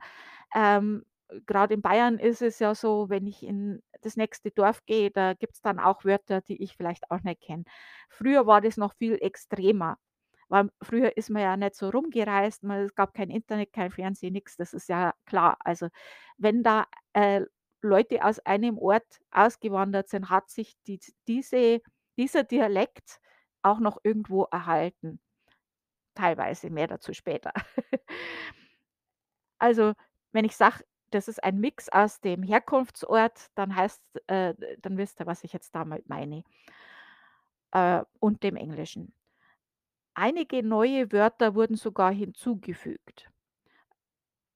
Ähm, 0.55 1.03
grad 1.45 1.71
in 1.71 1.81
Bayern 1.81 2.19
ist 2.19 2.41
es 2.41 2.59
ja 2.59 2.75
so, 2.75 3.09
wenn 3.09 3.27
ich 3.27 3.43
in 3.43 3.81
das 4.01 4.17
nächste 4.17 4.51
Dorf 4.51 4.85
gehe, 4.85 5.11
da 5.11 5.33
gibt's 5.33 5.61
dann 5.61 5.79
auch 5.79 6.05
Wörter, 6.05 6.41
die 6.41 6.61
ich 6.63 6.75
vielleicht 6.77 7.09
auch 7.11 7.21
nicht 7.23 7.41
kenne. 7.41 7.63
Früher 8.09 8.45
war 8.47 8.61
das 8.61 8.77
noch 8.77 8.93
viel 8.95 9.17
extremer, 9.21 9.97
weil 10.49 10.69
früher 10.81 11.17
ist 11.17 11.29
man 11.29 11.41
ja 11.43 11.57
nicht 11.57 11.75
so 11.75 11.89
rumgereist, 11.89 12.63
man 12.63 12.81
es 12.85 12.95
gab 12.95 13.13
kein 13.13 13.29
Internet, 13.29 13.73
kein 13.73 13.91
Fernsehen, 13.91 14.33
nix, 14.33 14.55
das 14.57 14.73
ist 14.73 14.89
ja 14.89 15.13
klar. 15.25 15.57
Also, 15.61 15.87
wenn 16.37 16.63
da, 16.63 16.85
äh, 17.13 17.41
Leute 17.81 18.23
aus 18.23 18.39
einem 18.39 18.77
Ort 18.77 19.19
ausgewandert 19.31 20.07
sind, 20.09 20.29
hat 20.29 20.49
sich 20.49 20.75
dies 20.87 21.13
diese 21.27 21.81
dieser 22.17 22.43
Dialekt 22.43 23.19
auch 23.63 23.79
noch 23.79 23.97
irgendwo 24.03 24.43
erhalten. 24.51 25.19
Teilweise, 26.15 26.69
mehr 26.69 26.87
dazu 26.87 27.13
später. 27.13 27.53
Also, 29.59 29.93
wenn 30.33 30.45
ich 30.45 30.55
sage, 30.55 30.83
das 31.11 31.27
ist 31.27 31.43
ein 31.43 31.59
Mix 31.59 31.89
aus 31.89 32.19
dem 32.21 32.43
Herkunftsort, 32.43 33.47
dann 33.55 33.75
heißt 33.75 34.01
äh, 34.27 34.53
dann 34.81 34.97
wisst 34.97 35.21
ihr, 35.21 35.25
was 35.27 35.43
ich 35.43 35.53
jetzt 35.53 35.73
damit 35.75 36.09
meine. 36.09 36.43
Äh, 37.71 38.03
und 38.19 38.43
dem 38.43 38.55
Englischen. 38.55 39.13
Einige 40.15 40.63
neue 40.63 41.11
Wörter 41.11 41.55
wurden 41.55 41.75
sogar 41.75 42.11
hinzugefügt. 42.11 43.29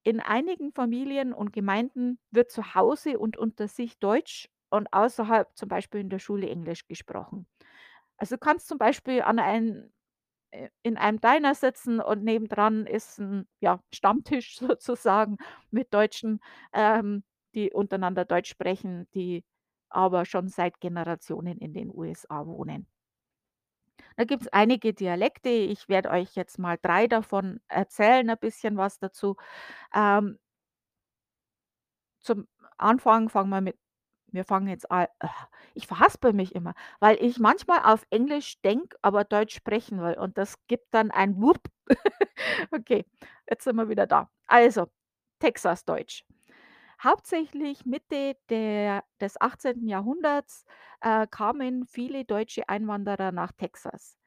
In 0.04 0.20
einigen 0.20 0.72
Familien 0.72 1.32
und 1.32 1.52
Gemeinden 1.52 2.18
wird 2.30 2.50
zu 2.50 2.74
Hause 2.74 3.18
und 3.18 3.36
unter 3.36 3.68
sich 3.68 3.98
Deutsch 3.98 4.48
und 4.70 4.92
außerhalb, 4.92 5.48
zum 5.56 5.68
Beispiel 5.68 6.00
in 6.00 6.10
der 6.10 6.18
Schule, 6.20 6.48
Englisch 6.48 6.86
gesprochen. 6.86 7.46
Also, 8.18 8.36
du 8.36 8.40
kannst 8.40 8.68
zum 8.68 8.78
Beispiel 8.78 9.22
an 9.22 9.38
ein 9.38 9.76
äh, 9.86 9.97
in 10.82 10.96
einem 10.96 11.20
Diner 11.20 11.54
sitzen 11.54 12.00
und 12.00 12.24
nebendran 12.24 12.86
ist 12.86 13.18
'n, 13.20 13.46
ja, 13.60 13.80
Stammtisch 13.92 14.58
sozusagen 14.78 15.36
mit 15.70 15.92
Deutschen, 15.94 16.40
ähm, 16.72 17.24
die 17.54 17.72
untereinander 17.72 18.24
Deutsch 18.24 18.50
sprechen, 18.50 19.08
die 19.14 19.44
aber 19.90 20.24
schon 20.26 20.48
seit 20.48 20.80
Generationen 20.80 21.58
in 21.58 21.72
den 21.74 21.90
USA 21.94 22.46
wohnen. 22.46 22.86
Da 24.18 24.24
gibt's 24.24 24.48
einige 24.48 24.92
Dialekte. 24.94 25.48
Ich 25.48 25.88
werde 25.88 26.10
euch 26.10 26.34
jetzt 26.34 26.58
mal 26.58 26.76
3 26.82 27.06
davon 27.06 27.60
erzählen, 27.68 28.28
'n 28.28 28.36
bisschen 28.38 28.76
was 28.76 28.98
dazu. 28.98 29.36
Ähm 29.94 30.38
zum 32.20 32.46
Anfang 32.76 33.28
fangen 33.28 33.50
wir 33.50 33.60
mit 33.60 33.76
wir 34.32 34.44
fangen 34.44 34.68
jetzt 34.68 34.90
a 34.90 35.08
ich 35.74 35.86
verhaspel 35.86 36.32
mich 36.32 36.54
immer, 36.54 36.74
weil 37.00 37.16
ich 37.22 37.38
manchmal 37.38 37.80
auf 37.84 38.06
Englisch 38.10 38.60
denke, 38.62 38.96
aber 39.02 39.24
Deutsch 39.24 39.54
sprechen 39.56 40.00
will 40.00 40.14
und 40.18 40.38
das 40.38 40.56
gibt 40.66 40.92
dann 40.94 41.10
ein 41.10 41.40
Wupp. 41.40 41.60
Okay, 42.72 43.04
jetzt 43.50 43.64
sind 43.64 43.76
wir 43.76 43.88
wieder 43.88 44.06
da. 44.06 44.30
Also, 44.46 44.86
Texasdeutsch. 45.40 46.24
Hauptsächlich 47.02 47.86
Mitte 47.86 48.36
der 48.50 49.04
des 49.20 49.40
18. 49.40 49.86
Jahrhunderts, 49.88 50.64
äh, 51.00 51.26
kamen 51.28 51.86
viele 51.86 52.24
deutsche 52.24 52.68
Einwanderer 52.68 53.32
nach 53.32 53.52
Texas. 53.52 54.18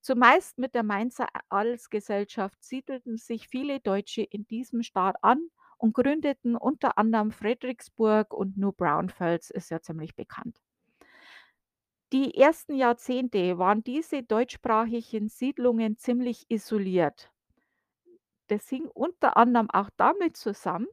Zumeist 0.00 0.58
mit 0.58 0.74
der 0.74 0.82
Mainzer 0.82 1.28
Adelsgesellschaft 1.50 2.62
siedelten 2.62 3.18
sich 3.18 3.48
viele 3.48 3.80
Deutsche 3.80 4.22
in 4.22 4.46
diesem 4.46 4.82
Staat 4.82 5.16
an 5.22 5.48
und 5.84 5.92
gründeten 5.92 6.56
unter 6.56 6.96
anderem 6.96 7.30
Fredericksburg 7.30 8.32
und 8.32 8.56
New 8.56 8.72
Braunfels 8.72 9.50
ist 9.50 9.70
ja 9.70 9.82
ziemlich 9.82 10.16
bekannt. 10.16 10.62
Die 12.10 12.38
ersten 12.38 12.74
Jahrzehnte 12.74 13.58
waren 13.58 13.84
diese 13.84 14.22
deutschsprachigen 14.22 15.28
Siedlungen 15.28 15.98
ziemlich 15.98 16.46
isoliert. 16.48 17.30
Das 18.46 18.66
hing 18.66 18.86
unter 18.94 19.36
anderem 19.36 19.68
auch 19.70 19.90
damit 19.98 20.38
zusammen, 20.38 20.86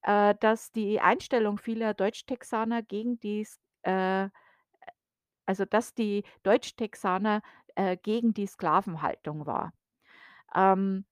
äh, 0.00 0.34
dass 0.40 0.72
die 0.72 0.98
Einstellung 0.98 1.58
vieler 1.58 1.92
Deutschtexaner 1.92 2.82
gegen 2.82 3.20
dies 3.20 3.60
äh, 3.82 4.30
also, 5.44 5.66
dass 5.66 5.92
die 5.94 6.24
Deutschtexaner, 6.42 7.42
äh, 7.74 7.98
gegen 7.98 8.32
die 8.32 8.46
Sklavenhaltung 8.46 9.44
war. 9.44 9.74
Ähm 10.54 11.04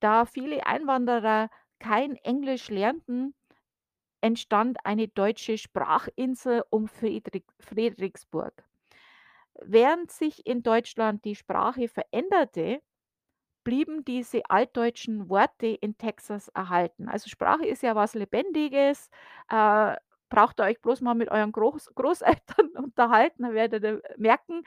Da 0.00 0.24
viele 0.26 0.66
Einwanderer 0.66 1.50
kein 1.78 2.16
Englisch 2.16 2.68
lernten, 2.68 3.34
entstand 4.22 4.78
eine 4.84 5.08
deutsche 5.08 5.58
Sprachinsel 5.58 6.64
um 6.70 6.88
Friedrich 6.88 7.44
Fredericksburg. 7.60 8.64
Während 9.62 10.10
sich 10.10 10.46
in 10.46 10.62
Deutschland 10.62 11.24
die 11.24 11.34
Sprache 11.36 11.88
veränderte, 11.88 12.80
blieben 13.64 14.04
diese 14.04 14.42
altdeutschen 14.50 15.28
Worte 15.30 15.66
in 15.68 15.98
Texas 15.98 16.48
erhalten. 16.48 17.08
Also, 17.08 17.28
Sprache 17.28 17.66
ist 17.66 17.82
ja 17.82 17.94
was 17.96 18.14
Lebendiges, 18.14 19.10
äh, 19.50 19.96
braucht 20.30 20.60
ihr 20.60 20.64
euch 20.64 20.80
bloß 20.82 21.00
mal 21.02 21.14
mit 21.14 21.30
euren 21.30 21.52
Groß 21.52 21.92
Großeltern 21.94 22.68
unterhalten, 22.76 23.42
dann 23.44 23.54
werdet 23.54 23.84
ihr 23.84 24.02
merken, 24.16 24.64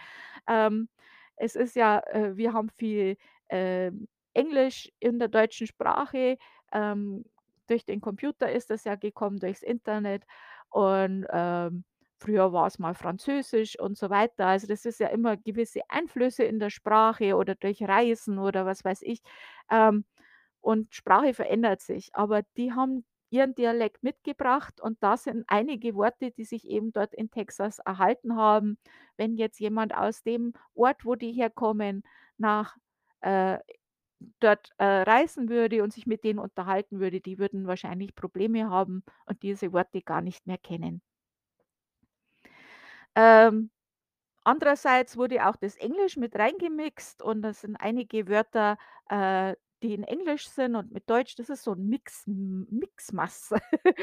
ähm, 0.48 0.90
es 1.38 1.56
ist 1.56 1.75
ja 1.75 2.00
äh, 2.12 2.38
wir 2.38 2.54
haben 2.54 2.70
viel, 2.70 3.18
ähm, 3.50 4.08
Englisch 4.34 4.92
in 5.00 5.20
der 5.20 5.28
deutschen 5.30 5.68
Sprache. 5.68 6.38
Ähm, 6.72 7.25
durch 7.68 7.86
den 7.86 8.02
Computer 8.02 8.52
ist 8.52 8.70
das 8.70 8.84
ja 8.84 8.96
gekommen, 8.96 9.40
durchs 9.40 9.63
Internet 9.63 10.24
und, 10.70 11.25
ähm, 11.32 11.84
früher 12.20 12.54
war's 12.54 12.80
mal 12.80 12.94
Französisch 12.96 13.78
und 13.80 13.98
so 13.98 14.10
weiter. 14.10 14.48
Also, 14.48 14.68
das 14.68 14.86
ist 14.86 15.00
ja 15.00 15.08
immer 15.08 15.36
gewisse 15.38 15.82
Einflüsse 15.90 16.44
in 16.44 16.60
der 16.60 16.70
Sprache 16.70 17.36
oder 17.36 17.56
durch 17.56 17.82
Reisen 17.84 18.40
oder 18.40 18.66
was 18.66 18.84
weiß 18.86 19.02
ich. 19.04 19.22
Ähm, 19.70 20.06
und 20.62 20.94
Sprache 20.96 21.34
verändert 21.34 21.82
sich, 21.82 22.12
aber 22.16 22.44
die 22.58 22.72
haben 22.74 23.06
ihren 23.30 23.56
Dialekt 23.56 24.04
mitgebracht 24.04 24.80
und 24.82 25.02
da 25.02 25.18
sind 25.18 25.44
einige 25.48 25.96
Worte, 25.96 26.32
die 26.32 26.46
sich 26.46 26.68
eben 26.70 26.94
dort 26.94 27.13
in 27.16 27.32
Texas 27.32 27.80
erhalten 27.80 28.36
haben. 28.36 28.78
Wenn 29.18 29.36
jetzt 29.36 29.60
jemand 29.60 29.96
aus 29.96 30.22
dem 30.24 30.54
Ort, 30.75 31.04
wo 31.06 31.16
die 31.16 31.32
herkommen, 31.34 32.04
nach 32.38 32.78
äh, 33.22 33.58
dort, 34.39 34.72
äh, 34.77 34.86
reisen 34.86 35.50
würde 35.50 35.84
und 35.84 35.94
sich 35.94 36.06
mit 36.08 36.24
denen 36.24 36.39
unterhalten 36.39 37.00
würde, 37.00 37.22
die 37.22 37.39
würden 37.39 37.68
wahrscheinlich 37.68 38.15
Probleme 38.15 38.70
haben 38.70 39.03
und 39.25 39.44
diese 39.44 39.74
Worte 39.74 40.01
gar 40.01 40.22
nicht 40.22 40.46
mehr 40.48 40.58
kennen. 40.58 41.01
Ähm, 43.15 43.70
andererseits 44.44 45.18
wurde 45.18 45.48
auch 45.48 45.58
das 45.58 45.77
Englisch 45.77 46.18
mit 46.18 46.36
reingemixt 46.38 47.24
und 47.24 47.42
da 47.44 47.53
sind 47.53 47.77
einige 47.77 48.27
Wörter, 48.30 48.77
äh, 49.10 49.56
die 49.84 49.94
in 49.96 50.03
Englisch 50.03 50.48
sind 50.50 50.75
und 50.75 50.92
mit 50.92 51.10
Deutsch. 51.10 51.36
Das 51.38 51.50
ist 51.50 51.63
so 51.63 51.74
'n 51.74 51.88
Mix 51.89 52.24
Mixmass. 52.27 53.53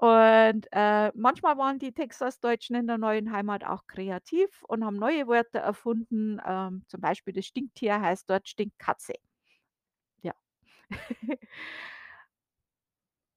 Und, 0.00 0.66
äh, 0.72 1.12
manchmal 1.14 1.58
waren 1.58 1.78
die 1.78 1.92
Texasdeutschen 1.92 2.74
in 2.76 2.86
der 2.86 2.96
neuen 2.98 3.32
Heimat 3.32 3.64
auch 3.64 3.86
kreativ 3.86 4.62
und 4.66 4.84
haben 4.84 4.96
neue 4.96 5.26
Wörter 5.28 5.58
erfunden. 5.60 6.40
Ähm, 6.46 6.84
zum 6.88 7.00
Beispiel 7.02 7.34
das 7.34 7.44
Stinktier 7.46 8.00
heißt 8.00 8.28
dort 8.30 8.48
Stinkkatze. 8.48 9.12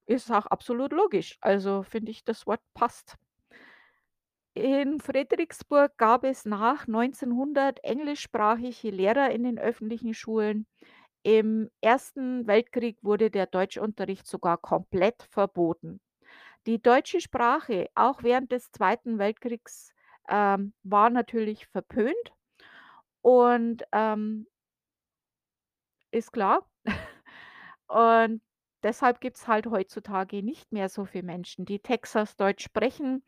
Ist 0.06 0.30
auch 0.32 0.46
absolut 0.46 0.92
logisch. 0.92 1.36
Also, 1.42 1.82
finde 1.82 2.10
ich, 2.10 2.24
das 2.24 2.46
Wort 2.46 2.62
passt. 2.72 3.18
In 4.56 4.98
Fredericksburg 5.00 5.96
gab 5.96 6.24
es 6.24 6.44
nach 6.44 6.88
1900 6.88 7.84
englischsprachige 7.84 8.90
Lehrer 8.90 9.30
in 9.30 9.44
den 9.44 9.60
öffentlichen 9.60 10.12
Schulen. 10.12 10.66
Im 11.24 11.70
Ersten 11.80 12.46
Weltkrieg 12.46 12.98
wurde 13.02 13.30
der 13.30 13.46
Deutschunterricht 13.46 14.26
sogar 14.26 14.58
komplett 14.58 15.24
verboten. 15.30 16.00
Die 16.66 16.82
deutsche 16.82 17.20
Sprache, 17.20 17.88
auch 17.94 18.22
während 18.22 18.52
des 18.52 18.70
Zweiten 18.72 19.18
Weltkriegs, 19.18 19.92
ähm, 20.28 20.74
war 20.82 21.10
natürlich 21.10 21.66
verpönt 21.66 22.34
und, 23.22 23.84
ähm 23.92 24.46
ist 26.10 26.32
klar. 26.32 26.66
Und 27.88 28.42
deshalb 28.82 29.20
gibt's 29.20 29.46
halt 29.48 29.66
heutzutage 29.66 30.42
nicht 30.42 30.72
mehr 30.72 30.88
so 30.88 31.04
viele 31.04 31.24
Menschen, 31.24 31.64
die 31.64 31.80
Texas-Deutsch 31.80 32.64
sprechen. 32.64 33.24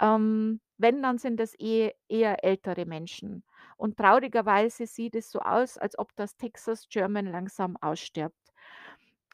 Ähm, 0.00 0.60
wenn, 0.78 1.02
dann 1.02 1.18
sind 1.18 1.40
es 1.40 1.54
eh 1.60 1.92
eher 2.08 2.44
ältere 2.44 2.86
Menschen. 2.86 3.44
Und 3.76 3.96
traurigerweise 3.98 4.86
sieht 4.86 5.14
es 5.16 5.30
so 5.30 5.40
aus, 5.40 5.78
als 5.78 5.98
ob 5.98 6.14
das 6.16 6.36
Texas 6.36 6.88
German 6.90 7.26
langsam 7.26 7.76
ausstirbt. 7.80 8.43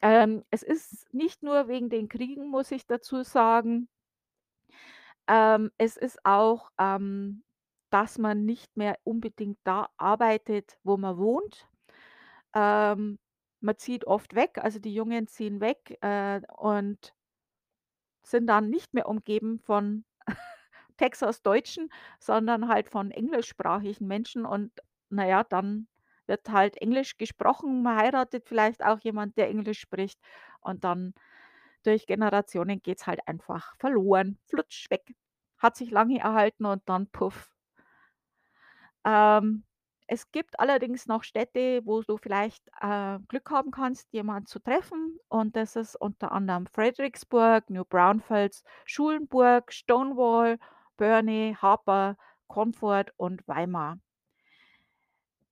Ähm, 0.02 0.44
es 0.50 0.62
ist 0.62 1.12
nicht 1.12 1.42
nur 1.42 1.68
wegen 1.68 1.90
den 1.90 2.08
Kriegen, 2.08 2.48
muss 2.48 2.70
ich 2.70 2.86
dazu 2.86 3.22
sagen. 3.22 3.88
Ähm, 5.28 5.70
es 5.78 5.96
ist 5.96 6.18
auch, 6.24 6.70
ähm, 6.78 7.42
dass 7.90 8.18
man 8.18 8.44
nicht 8.44 8.76
mehr 8.76 8.98
unbedingt 9.04 9.58
da 9.64 9.88
arbeitet, 9.96 10.78
wo 10.84 10.96
man 10.96 11.18
wohnt. 11.18 11.68
Ähm, 12.54 13.18
man 13.60 13.76
zieht 13.78 14.06
oft 14.06 14.34
weg, 14.34 14.58
also 14.58 14.78
die 14.78 14.94
Jungen 14.94 15.26
ziehen 15.26 15.60
weg, 15.60 15.98
äh, 16.02 16.40
und 16.56 17.14
sind 18.22 18.46
dann 18.46 18.70
nicht 18.70 18.94
mehr 18.94 19.08
umgeben 19.08 19.60
von 19.60 20.04
Texas-Deutschen, 20.96 21.90
sondern 22.18 22.68
halt 22.68 22.88
von 22.88 23.10
englischsprachigen 23.10 24.06
Menschen 24.06 24.46
und 24.46 24.72
na 25.10 25.26
ja, 25.26 25.44
dann 25.44 25.88
wird 26.30 26.48
halt 26.50 26.78
Englisch 26.78 27.18
gesprochen. 27.18 27.82
Man 27.82 27.98
heiratet 27.98 28.46
vielleicht 28.48 28.82
auch 28.84 29.00
jemand, 29.00 29.36
der 29.36 29.50
Englisch 29.50 29.80
spricht 29.80 30.18
und 30.62 30.84
dann 30.84 31.14
durch 31.84 32.06
Generationen 32.06 32.80
geht's 32.82 33.06
halt 33.06 33.20
einfach 33.28 33.76
verloren, 33.78 34.38
flutsch 34.46 34.90
weg. 34.90 35.14
Hat 35.58 35.76
sich 35.76 35.90
lange 35.90 36.20
erhalten 36.20 36.64
und 36.66 36.82
dann 36.88 37.08
puff. 37.08 37.52
Ähm, 39.04 39.64
es 40.06 40.30
gibt 40.32 40.58
allerdings 40.58 41.06
noch 41.06 41.22
Städte, 41.22 41.82
wo 41.84 42.02
du 42.02 42.16
vielleicht, 42.16 42.66
äh, 42.80 43.18
Glück 43.28 43.50
haben 43.50 43.70
kannst, 43.70 44.12
jemanden 44.12 44.46
zu 44.46 44.58
treffen 44.58 45.18
und 45.28 45.56
das 45.56 45.76
ist 45.76 45.96
unter 45.96 46.32
anderem 46.32 46.66
Fredericksburg, 46.66 47.70
New 47.70 47.84
Braunfels, 47.84 48.64
Schulenburg, 48.86 49.72
Stonewall, 49.72 50.58
Burney, 50.96 51.56
Harper, 51.60 52.16
Concord 52.48 53.12
und 53.16 53.46
Weimar. 53.46 53.98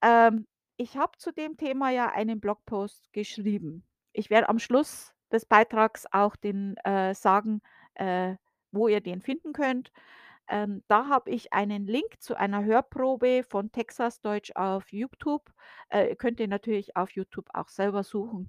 Ähm, 0.02 0.46
ich 0.78 0.96
habe 0.96 1.18
zu 1.18 1.32
dem 1.32 1.56
Thema 1.56 1.90
ja 1.90 2.10
einen 2.10 2.40
Blogpost 2.40 3.12
geschrieben. 3.12 3.84
Ich 4.12 4.30
werde 4.30 4.48
am 4.48 4.60
Schluss 4.60 5.12
des 5.30 5.44
Beitrags 5.44 6.06
auch 6.12 6.36
den 6.36 6.76
äh, 6.84 7.14
sagen, 7.14 7.60
äh, 7.94 8.36
wo 8.70 8.86
ihr 8.86 9.00
den 9.00 9.20
finden 9.20 9.52
könnt. 9.52 9.92
Ähm, 10.48 10.82
da 10.86 11.08
habe 11.08 11.30
ich 11.30 11.52
einen 11.52 11.86
Link 11.86 12.22
zu 12.22 12.36
einer 12.36 12.64
Hörprobe 12.64 13.42
von 13.42 13.72
Texasdeutsch 13.72 14.52
auf 14.54 14.92
YouTube. 14.92 15.52
Äh, 15.88 16.14
könnt 16.14 16.38
ihr 16.38 16.48
natürlich 16.48 16.96
auf 16.96 17.10
YouTube 17.10 17.48
auch 17.52 17.68
selber 17.68 18.04
suchen, 18.04 18.48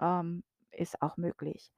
ähm, 0.00 0.44
ist 0.70 1.02
auch 1.02 1.16
möglich. 1.16 1.72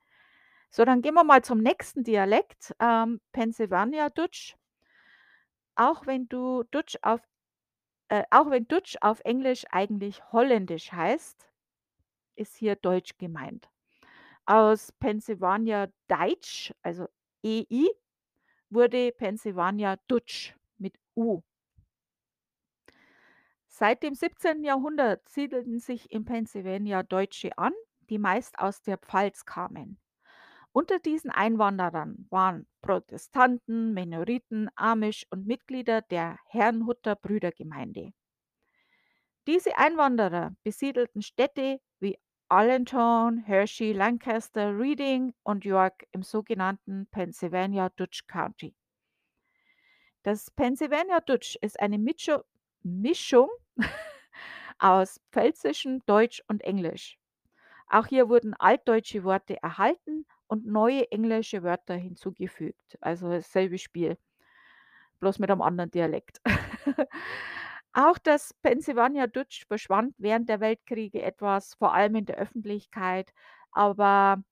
So, 0.71 0.85
dann 0.85 1.01
gehen 1.01 1.15
wir 1.15 1.25
mal 1.25 1.43
zum 1.43 1.61
nächsten 1.61 2.05
Dialekt, 2.05 2.75
ähm, 2.79 3.23
Pennsylvania 3.33 4.11
Dutch. 4.11 4.55
Auch 5.77 6.07
wenn 6.07 6.29
du 6.29 6.65
Dutch 6.71 6.99
auf 7.01 7.21
äh, 8.09 8.25
auch 8.31 8.51
wenn 8.51 8.67
Dutch 8.69 8.97
auf 9.01 9.21
Englisch 9.21 9.65
eigentlich 9.71 10.23
Holländisch 10.33 10.93
heißt, 10.93 11.49
ist 12.37 12.57
hier 12.57 12.77
Deutsch 12.77 13.19
gemeint. 13.19 13.69
Aus 14.47 14.93
Pennsylvania 14.93 15.89
Deutsch, 16.09 16.73
also 16.83 17.07
EI, 17.45 17.87
wurde 18.71 19.13
Pennsylvania 19.13 19.97
Dutch 20.09 20.55
mit 20.79 20.99
U. 21.17 21.43
Seit 23.67 24.03
dem 24.03 24.15
17. 24.15 24.65
Jahrhundert 24.65 25.29
siedelten 25.29 25.79
sich 25.79 26.11
in 26.11 26.25
Pennsylvania 26.25 27.03
Deutsche 27.03 27.57
an, 27.59 27.73
die 28.09 28.19
meist 28.19 28.59
aus 28.59 28.83
der 28.83 28.99
Pfalz 28.99 29.45
kamen. 29.45 30.01
Unter 30.79 31.01
diesen 31.01 31.33
Einwanderern 31.33 32.29
waren 32.31 32.69
Protestanten, 32.83 33.95
Mennoniten, 33.95 34.71
Amish 34.77 35.27
und 35.29 35.45
Mitglieder 35.45 36.03
der 36.03 36.39
Herrnhuter 36.47 37.17
Brüdergemeinde. 37.17 38.13
Diese 39.49 39.77
Einwanderer 39.77 40.55
besiedelten 40.63 41.21
Städte 41.21 41.81
wie 41.99 42.17
Allentown, 42.49 43.39
Hershey, 43.39 43.91
Lancaster, 43.91 44.79
Reading 44.79 45.35
und 45.43 45.65
York 45.65 46.07
im 46.13 46.23
sogenannten 46.23 47.09
Pennsylvania 47.11 47.89
Dutch 47.97 48.29
County. 48.29 48.77
Das 50.23 50.49
Pennsylvania 50.53 51.19
Dutch 51.19 51.59
ist 51.61 51.81
eine 51.81 51.99
Mitschu 51.99 52.39
Mischung 52.85 53.49
aus 54.79 55.21
Pfälzischem, 55.33 56.05
Deutsch 56.07 56.41
und 56.47 56.63
Englisch. 56.63 57.19
Auch 57.89 58.07
hier 58.07 58.29
wurden 58.29 58.55
altdeutsche 58.55 59.25
Worte 59.25 59.61
erhalten 59.61 60.25
und 60.49 60.67
neue 60.67 61.11
englische 61.13 61.63
Wörter 61.63 61.95
hinzugefügt. 61.95 62.99
Also 63.01 63.31
dasselbe 63.31 63.79
Spiel, 63.79 64.19
bloß 65.21 65.39
mit 65.39 65.51
einem 65.51 65.63
anderen 65.63 65.91
Dialekt. 65.91 66.41
Auch 67.93 68.19
das 68.19 68.55
Pennsylvania 68.63 69.27
Dutch 69.27 69.67
verschwand 69.67 70.15
während 70.19 70.49
der 70.49 70.61
Weltkriege 70.61 71.23
etwas, 71.23 71.75
vor 71.75 71.95
allem 71.95 72.15
in 72.17 72.27
der 72.27 72.37
Öffentlichkeit, 72.37 73.33
aber 73.73 74.43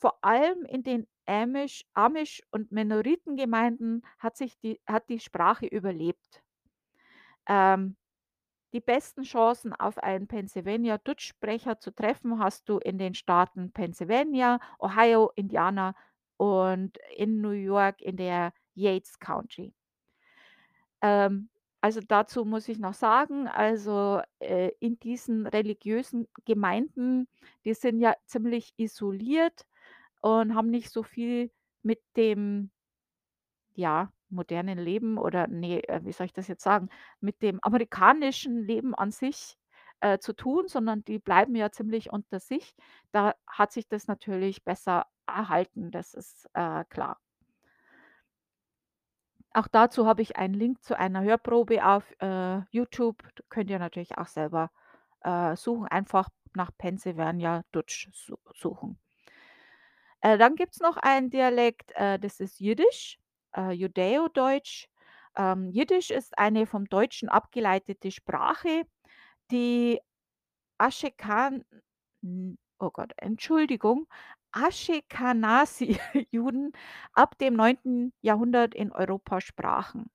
vor 0.00 0.18
allem 0.24 0.64
in 0.66 0.82
den 0.82 1.06
Amish 1.26 1.84
Amish 1.94 2.42
und 2.50 2.72
Mennonitengemeinden 2.72 4.02
hat 4.18 4.36
sich 4.36 4.58
die 4.60 4.80
hat 4.86 5.08
die 5.08 5.20
Sprache 5.20 5.66
überlebt. 5.66 6.42
Ähm, 7.48 7.96
die 8.74 8.80
besten 8.80 9.22
Chancen, 9.22 9.72
auf 9.72 9.98
einen 9.98 10.26
Pennsylvania 10.26 10.98
Dutch-Sprecher 10.98 11.78
zu 11.80 11.92
treffen, 11.92 12.40
hast 12.40 12.68
du 12.68 12.78
in 12.78 12.98
den 12.98 13.14
Staaten 13.14 13.72
Pennsylvania, 13.72 14.60
Ohio, 14.80 15.32
Indiana 15.36 15.94
und 16.36 16.98
in 17.16 17.40
New 17.40 17.50
York 17.50 18.02
in 18.02 18.16
der 18.16 18.52
Yates 18.74 19.18
County. 19.20 19.72
Ähm, 21.02 21.48
also 21.80 22.00
dazu 22.00 22.44
muss 22.44 22.68
ich 22.68 22.78
noch 22.78 22.94
sagen, 22.94 23.46
also, 23.46 24.20
äh, 24.40 24.70
in 24.80 24.98
diesen 24.98 25.46
religiösen 25.46 26.28
Gemeinden, 26.46 27.28
die 27.64 27.74
sind 27.74 28.00
ja 28.00 28.14
ziemlich 28.26 28.74
isoliert 28.78 29.66
und 30.22 30.54
haben 30.54 30.70
nicht 30.70 30.90
so 30.90 31.02
viel 31.02 31.50
mit 31.82 32.00
dem 32.16 32.70
ja, 33.74 34.12
modernen 34.28 34.78
Leben 34.78 35.18
oder 35.18 35.46
ne, 35.46 35.86
äh, 35.88 36.00
wie 36.04 36.12
soll 36.12 36.26
ich 36.26 36.32
das 36.32 36.48
jetzt 36.48 36.62
sagen, 36.64 36.88
mit 37.20 37.42
dem 37.42 37.58
amerikanischen 37.62 38.64
Leben 38.64 38.94
an 38.94 39.10
sich, 39.10 39.56
äh, 40.00 40.18
zu 40.18 40.34
tun, 40.34 40.68
sondern 40.68 41.04
die 41.04 41.18
bleiben 41.18 41.54
ja 41.56 41.70
ziemlich 41.70 42.12
unter 42.12 42.40
sich. 42.40 42.74
Da 43.12 43.34
hat 43.46 43.72
sich 43.72 43.88
das 43.88 44.06
natürlich 44.06 44.64
besser 44.64 45.06
erhalten, 45.26 45.90
das 45.90 46.14
ist, 46.14 46.46
äh, 46.54 46.84
klar. 46.90 47.18
Auch 49.54 49.68
dazu 49.68 50.06
habe 50.06 50.20
ich 50.20 50.36
einen 50.36 50.54
Link 50.54 50.82
zu 50.82 50.98
einer 50.98 51.22
Hörprobe 51.22 51.84
auf, 51.86 52.04
äh, 52.20 52.60
YouTube. 52.70 53.22
Könnt 53.48 53.70
ihr 53.70 53.78
natürlich 53.78 54.18
auch 54.18 54.26
selber, 54.26 54.70
äh, 55.22 55.56
suchen, 55.56 55.86
einfach 55.86 56.28
nach 56.54 56.70
Pennsylvania 56.76 57.62
Dutch 57.72 58.10
su 58.12 58.36
suchen. 58.52 58.98
Äh, 60.20 60.38
dann 60.38 60.56
gibt's 60.56 60.80
noch 60.80 60.96
einen 60.96 61.30
Dialekt, 61.30 61.92
äh, 61.94 62.18
das 62.18 62.40
ist 62.40 62.58
Jiddisch, 62.60 63.18
äh, 63.56 63.72
Judäodeutsch. 63.72 64.86
Ähm, 65.36 65.70
Jiddisch 65.70 66.10
ist 66.10 66.38
eine 66.38 66.66
vom 66.66 66.86
Deutschen 66.86 67.28
abgeleitete 67.28 68.10
Sprache, 68.12 68.84
die 69.50 70.00
Aschekan 70.78 71.64
oh 72.78 72.90
Gott, 72.90 73.12
Entschuldigung, 73.16 74.06
Aschkenasy-Juden 74.52 76.72
ab 77.12 77.36
dem 77.38 77.54
9. 77.54 78.12
Jahrhundert 78.22 78.74
in 78.74 78.92
Europa 78.92 79.40
sprachen. 79.40 80.10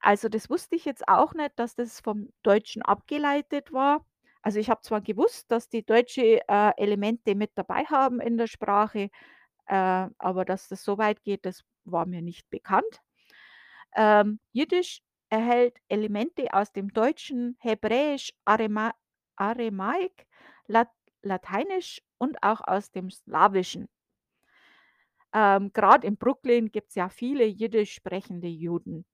Also, 0.00 0.28
das 0.28 0.50
wusste 0.50 0.76
ich 0.76 0.84
jetzt 0.84 1.08
auch 1.08 1.34
nicht, 1.34 1.52
dass 1.58 1.74
das 1.76 2.00
vom 2.00 2.28
Deutschen 2.42 2.82
abgeleitet 2.82 3.72
war. 3.72 4.04
Also, 4.42 4.58
ich 4.60 4.68
habe 4.70 4.82
zwar 4.82 5.00
gewusst, 5.02 5.50
dass 5.50 5.68
die 5.70 5.84
deutsche, 5.84 6.40
äh, 6.48 6.72
Elemente 6.78 7.34
mit 7.34 7.52
dabei 7.56 7.84
haben 7.86 8.20
in 8.20 8.36
der 8.38 8.46
Sprache, 8.48 9.10
äh, 9.66 10.08
aber 10.18 10.44
dass 10.46 10.68
das 10.68 10.84
so 10.84 10.98
weit 10.98 11.22
geht, 11.24 11.44
das 11.46 11.62
war 11.84 12.06
mir 12.06 12.22
nicht 12.22 12.48
bekannt. 12.50 13.02
Ähm, 13.96 14.40
Jiddisch 14.52 15.02
erhält 15.28 15.78
Elemente 15.88 16.52
aus 16.52 16.72
dem 16.72 16.92
Deutschen, 16.92 17.56
Hebräisch, 17.60 18.32
Arema 18.44 18.94
Aramaik, 19.36 20.26
Lat 20.66 20.90
Lateinisch 21.22 22.02
und 22.18 22.42
auch 22.42 22.60
aus 22.60 22.90
dem 22.90 23.10
Slawischen. 23.10 23.88
Ähm, 25.32 25.72
grad 25.72 26.04
in 26.04 26.16
Brooklyn 26.16 26.70
gibt's 26.70 26.94
ja 26.94 27.08
viele 27.08 27.44
jiddisch 27.44 27.94
sprechende 27.94 28.46
Juden. 28.48 29.04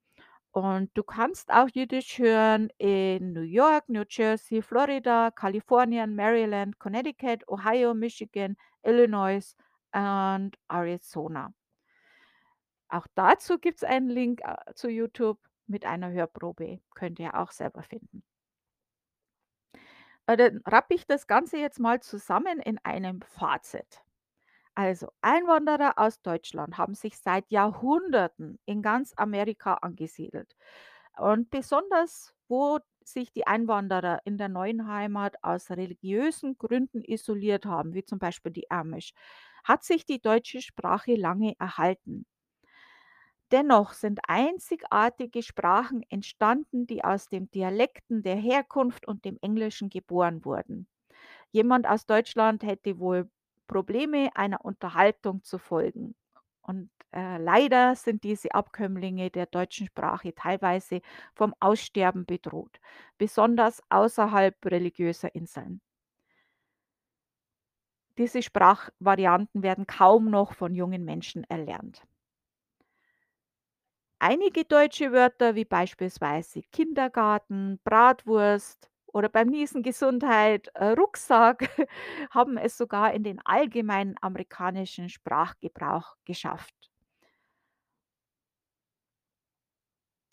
Und 0.53 0.91
du 0.95 1.05
kannst 1.05 1.51
auch 1.53 1.69
Jiddisch 1.73 2.19
hören 2.19 2.71
in 2.79 3.33
New 3.33 3.43
York, 3.43 3.89
New 3.89 4.03
Jersey, 4.09 4.61
Florida, 4.63 5.31
Kalifornien, 5.31 6.17
Maryland, 6.17 6.79
Connecticut, 6.79 7.47
Ohio, 7.49 7.95
Michigan, 7.95 8.57
Illinois 8.83 9.55
und 9.93 10.57
Arizona. 10.69 11.53
Auch 12.91 13.07
dazu 13.15 13.59
gibt's 13.59 13.85
einen 13.85 14.09
Link, 14.11 14.41
äh, 14.43 14.75
zu 14.75 14.89
YouTube 14.91 15.39
mit 15.67 15.85
einer 15.87 16.11
Hörprobe. 16.13 16.81
Könnt 16.95 17.19
ihr 17.21 17.35
auch 17.39 17.53
selber 17.53 17.83
finden. 17.83 18.23
Äh, 20.27 20.37
dann 20.37 20.61
rappe 20.67 20.95
ich 20.95 21.07
das 21.07 21.27
Ganze 21.27 21.59
jetzt 21.59 21.81
mal 21.81 22.01
zusammen 22.01 22.61
in 22.61 22.79
einem 22.85 23.21
Fazit. 23.23 24.03
Also, 24.75 25.09
Einwanderer 25.23 25.95
aus 25.99 26.23
Deutschland 26.23 26.79
haben 26.79 26.95
sich 26.95 27.19
seit 27.19 27.51
Jahrhunderten 27.51 28.59
in 28.67 28.83
ganz 28.83 29.15
Amerika 29.17 29.75
angesiedelt. 29.75 30.57
Und 31.19 31.51
besonders, 31.51 32.35
wo 32.49 32.79
sich 33.05 33.33
die 33.33 33.47
Einwanderer 33.47 34.21
in 34.25 34.39
der 34.39 34.49
neuen 34.49 34.89
Heimat 34.89 35.37
aus 35.43 35.71
religiösen 35.71 36.59
Gründen 36.59 37.03
isoliert 37.03 37.67
haben, 37.67 37.95
wie 37.95 38.05
zum 38.05 38.19
Beispiel 38.21 38.53
die 38.53 38.71
Amish, 38.71 39.13
hat 39.65 39.85
sich 39.85 40.07
die 40.07 40.21
deutsche 40.23 40.63
Sprache 40.63 41.17
lange 41.17 41.55
erhalten. 41.59 42.27
Dennoch 43.53 43.93
sind 43.95 44.21
einzigartige 44.29 45.43
Sprachen 45.43 46.05
entstanden, 46.09 46.87
die 46.87 47.03
aus 47.03 47.29
den 47.29 47.51
Dialekten 47.51 48.23
der 48.23 48.37
Herkunft 48.37 49.09
und 49.09 49.25
dem 49.25 49.39
Englischen 49.43 49.91
geboren 49.91 50.45
wurden. 50.45 50.87
Jemand 51.51 51.89
aus 51.89 52.07
Deutschland 52.07 52.63
hätte 52.63 52.99
wohl 53.01 53.29
Probleme, 53.67 54.31
einer 54.35 54.65
Unterhaltung 54.65 55.43
zu 55.43 55.59
folgen. 55.59 56.15
Und 56.63 56.91
äh, 57.13 57.39
leider 57.39 57.97
sind 57.97 58.23
diese 58.25 58.55
Abkömmlinge 58.55 59.31
der 59.31 59.47
deutschen 59.47 59.89
Sprache 59.89 60.35
teilweise 60.35 61.01
vom 61.35 61.55
Aussterben 61.61 62.27
bedroht, 62.27 62.81
besonders 63.19 63.83
außerhalb 63.89 64.65
religiöser 64.67 65.35
Inseln. 65.35 65.81
Diese 68.19 68.43
Sprachvarianten 68.43 69.63
werden 69.63 69.87
kaum 69.89 70.31
noch 70.31 70.55
von 70.55 70.75
jungen 70.75 71.05
Menschen 71.05 71.43
erlernt. 71.45 72.03
Einige 74.21 74.65
deutsche 74.65 75.11
Wörter, 75.13 75.55
wie 75.57 75.65
beispielsweise 75.65 76.63
Kindergarten, 76.73 77.81
Bratwurst 77.85 78.89
oder 79.07 79.29
beim 79.29 79.49
Niesen 79.49 79.83
Gesundheit, 79.83 80.69
äh, 80.75 80.91
Rucksack, 80.93 81.69
haben 82.31 82.57
es 82.57 82.77
sogar 82.79 83.13
in 83.13 83.25
den 83.25 83.41
allgemeinen 83.45 84.15
amerikanischen 84.21 85.09
Sprachgebrauch 85.09 86.15
geschafft. 86.25 86.75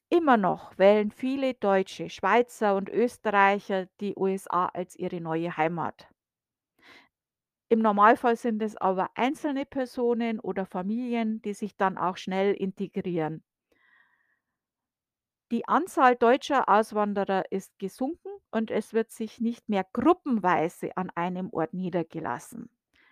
Immer 0.10 0.36
noch 0.36 0.78
wählen 0.78 1.12
viele 1.12 1.54
Deutsche, 1.54 2.10
Schweizer 2.10 2.76
und 2.76 2.90
Österreicher 2.90 3.86
die 4.02 4.18
USA 4.18 4.66
als 4.66 4.98
ihre 4.98 5.22
neue 5.22 5.56
Heimat. 5.56 6.10
Im 7.70 7.80
Normalfall 7.80 8.36
sind 8.36 8.62
es 8.62 8.76
aber 8.76 9.10
einzelne 9.16 9.66
Personen 9.66 10.42
oder 10.42 10.66
Familien, 10.66 11.42
die 11.44 11.54
sich 11.54 11.78
dann 11.78 11.98
auch 11.98 12.18
schnell 12.18 12.54
integrieren. 12.54 13.42
Die 15.52 15.68
Anzahl 15.68 16.16
deutscher 16.16 16.68
Auswanderer 16.70 17.52
ist 17.52 17.78
gesunken 17.80 18.30
und 18.52 18.70
es 18.72 18.94
wird 18.94 19.12
sich 19.12 19.40
nicht 19.40 19.70
mehr 19.70 19.86
gruppenweise 19.94 20.96
an 20.98 21.10
einem 21.16 21.50
Ort 21.52 21.74
niedergelassen. 21.74 22.70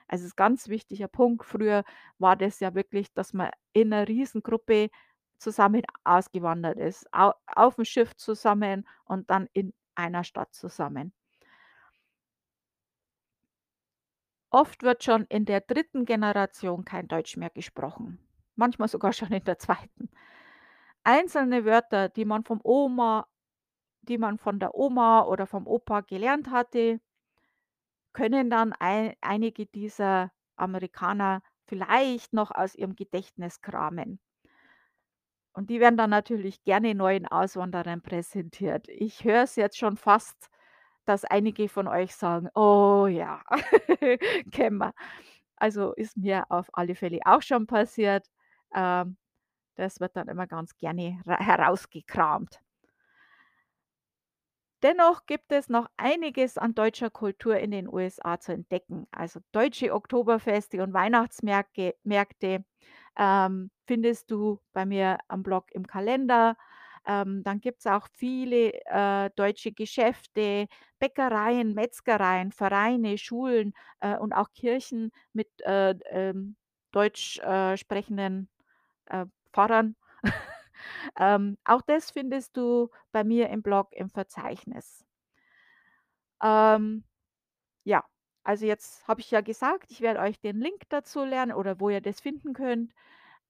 Also, 0.07 0.25
ist 0.25 0.35
ganz 0.35 0.67
wichtiger 0.67 1.07
Punkt. 1.07 1.45
Früher 1.45 1.83
war 2.19 2.35
das 2.35 2.59
ja 2.59 2.75
wirklich, 2.75 3.13
dass 3.13 3.33
man 3.33 3.51
in 3.73 3.89
'ner 3.89 4.07
Riesengruppe 4.07 4.89
zusammen 5.37 5.81
ausgewandert 6.03 6.77
ist, 6.77 7.07
au 7.13 7.33
aufm 7.47 7.85
Schiff 7.85 8.15
zusammen 8.15 8.87
und 9.05 9.29
dann 9.29 9.47
in 9.53 9.73
einer 9.95 10.23
Stadt 10.23 10.53
zusammen. 10.53 11.13
Oft 14.53 14.83
wird 14.83 15.03
schon 15.03 15.25
in 15.25 15.45
der 15.45 15.61
dritten 15.61 16.05
Generation 16.05 16.85
kein 16.85 17.07
Deutsch 17.07 17.37
mehr 17.37 17.49
gesprochen, 17.49 18.19
manchmal 18.55 18.87
sogar 18.87 19.13
schon 19.13 19.31
in 19.31 19.43
der 19.43 19.59
zweiten. 19.59 20.09
Einzelne 21.05 21.63
Wörter, 21.65 22.09
die 22.09 22.25
man 22.25 22.43
vom 22.43 22.59
Oma 22.63 23.27
die 24.03 24.17
man 24.19 24.37
von 24.39 24.59
der 24.59 24.75
Oma 24.75 25.23
oder 25.25 25.47
vom 25.47 25.67
Opa 25.67 26.01
gelernt 26.01 26.51
hatte 26.51 26.99
können 28.13 28.49
dann 28.49 28.73
ei 28.79 29.15
einige 29.21 29.67
dieser 29.67 30.31
Amerikaner 30.55 31.43
vielleicht 31.67 32.33
noch 32.33 32.49
aus 32.49 32.73
ihrem 32.73 32.95
Gedächtnis 32.95 33.61
kramen. 33.61 34.19
Und 35.53 35.69
die 35.69 35.79
werden 35.79 35.97
dann 35.97 36.09
natürlich 36.09 36.63
gerne 36.63 36.95
neuen 36.95 37.25
Auswanderern 37.27 38.01
präsentiert. 38.01 38.87
Ich 38.89 39.23
höre 39.23 39.43
es 39.43 39.55
jetzt 39.55 39.77
schon 39.77 39.95
fast, 39.97 40.49
dass 41.05 41.23
einige 41.25 41.69
von 41.69 41.87
euch 41.87 42.15
sagen: 42.15 42.49
„Oh 42.55 43.07
ja, 43.09 43.41
kennen 44.51 44.77
wir.“ 44.79 44.93
Also, 45.57 45.93
ist 45.93 46.17
mir 46.17 46.45
auf 46.51 46.69
alle 46.73 46.95
Fälle 46.95 47.19
auch 47.25 47.41
schon 47.41 47.67
passiert. 47.67 48.27
Ähm, 48.75 49.17
das 49.75 49.99
wird 49.99 50.15
dann 50.17 50.27
immer 50.27 50.47
ganz 50.47 50.77
gerne 50.77 51.21
ra 51.25 51.39
herausgekramt. 51.39 52.59
Dennoch 54.83 55.25
gibt 55.25 55.51
es 55.51 55.69
noch 55.69 55.87
einiges 55.97 56.57
an 56.57 56.75
deutscher 56.75 57.09
Kultur 57.09 57.57
in 57.57 57.71
den 57.71 57.87
USA 57.91 58.39
zu 58.39 58.51
entdecken. 58.53 59.07
Also 59.11 59.39
deutsche 59.51 59.93
Oktoberfeste 59.93 60.83
und 60.83 60.93
Weihnachtsmärkte 60.93 61.95
Märkte, 62.03 62.63
ähm, 63.17 63.71
findest 63.87 64.29
du 64.31 64.59
bei 64.73 64.85
mir 64.85 65.17
am 65.27 65.43
Blog 65.43 65.71
im 65.71 65.87
Kalender. 65.87 66.57
Ähm, 67.07 67.43
dann 67.43 67.61
gibt's 67.61 67.87
auch 67.87 68.07
viele, 68.13 68.73
äh, 68.85 69.29
deutsche 69.35 69.71
Geschäfte, 69.71 70.67
Bäckereien, 70.99 71.73
Metzgereien, 71.73 72.51
Vereine, 72.51 73.17
Schulen, 73.17 73.73
äh, 74.01 74.17
und 74.17 74.33
auch 74.33 74.51
Kirchen 74.53 75.11
mit, 75.33 75.47
äh, 75.61 75.91
ähm, 76.09 76.57
deutsch, 76.91 77.39
äh, 77.39 77.77
sprechenden, 77.77 78.49
äh, 79.07 79.25
Pfarrern. 79.55 79.95
Ähm, 81.19 81.57
auch 81.65 81.81
das 81.83 82.11
findest 82.11 82.57
du 82.57 82.89
bei 83.11 83.23
mir 83.23 83.49
im 83.49 83.61
Blog 83.63 83.93
im 83.93 84.09
Verzeichnis. 84.09 85.05
Ähm, 86.41 87.03
ja, 87.85 88.03
also 88.43 88.65
jetzt 88.67 89.07
habe 89.07 89.21
ich 89.21 89.31
ja 89.31 89.41
gesagt, 89.41 89.91
ich 89.91 90.01
werde 90.01 90.21
euch 90.21 90.39
den 90.41 90.59
Link 90.59 90.83
dazu 90.89 91.23
lernen 91.25 91.53
oder 91.53 91.79
wo 91.81 91.89
ihr 91.91 92.01
das 92.01 92.21
finden 92.21 92.53
könnt. 92.53 92.93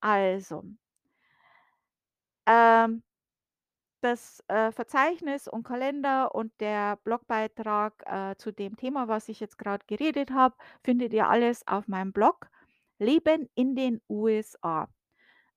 Also 0.01 0.63
ähm, 2.47 3.03
das, 4.01 4.43
äh, 4.47 4.71
Verzeichnis 4.71 5.47
und 5.47 5.63
Kalender 5.63 6.35
und 6.35 6.53
der 6.61 6.97
Blogbeitrag, 6.97 8.03
äh, 8.05 8.35
zu 8.37 8.51
dem 8.53 8.77
Thema, 8.77 9.07
was 9.07 9.29
ich 9.29 9.39
jetzt 9.39 9.57
grad 9.57 9.87
geredet 9.87 10.31
habe, 10.31 10.55
findet 10.83 11.13
ihr 11.13 11.29
alles 11.29 11.67
auf 11.67 11.87
meinem 11.87 12.13
Blog 12.13 12.49
„Leben 12.99 13.49
in 13.55 13.75
den 13.75 14.01
USA“. 14.09 14.87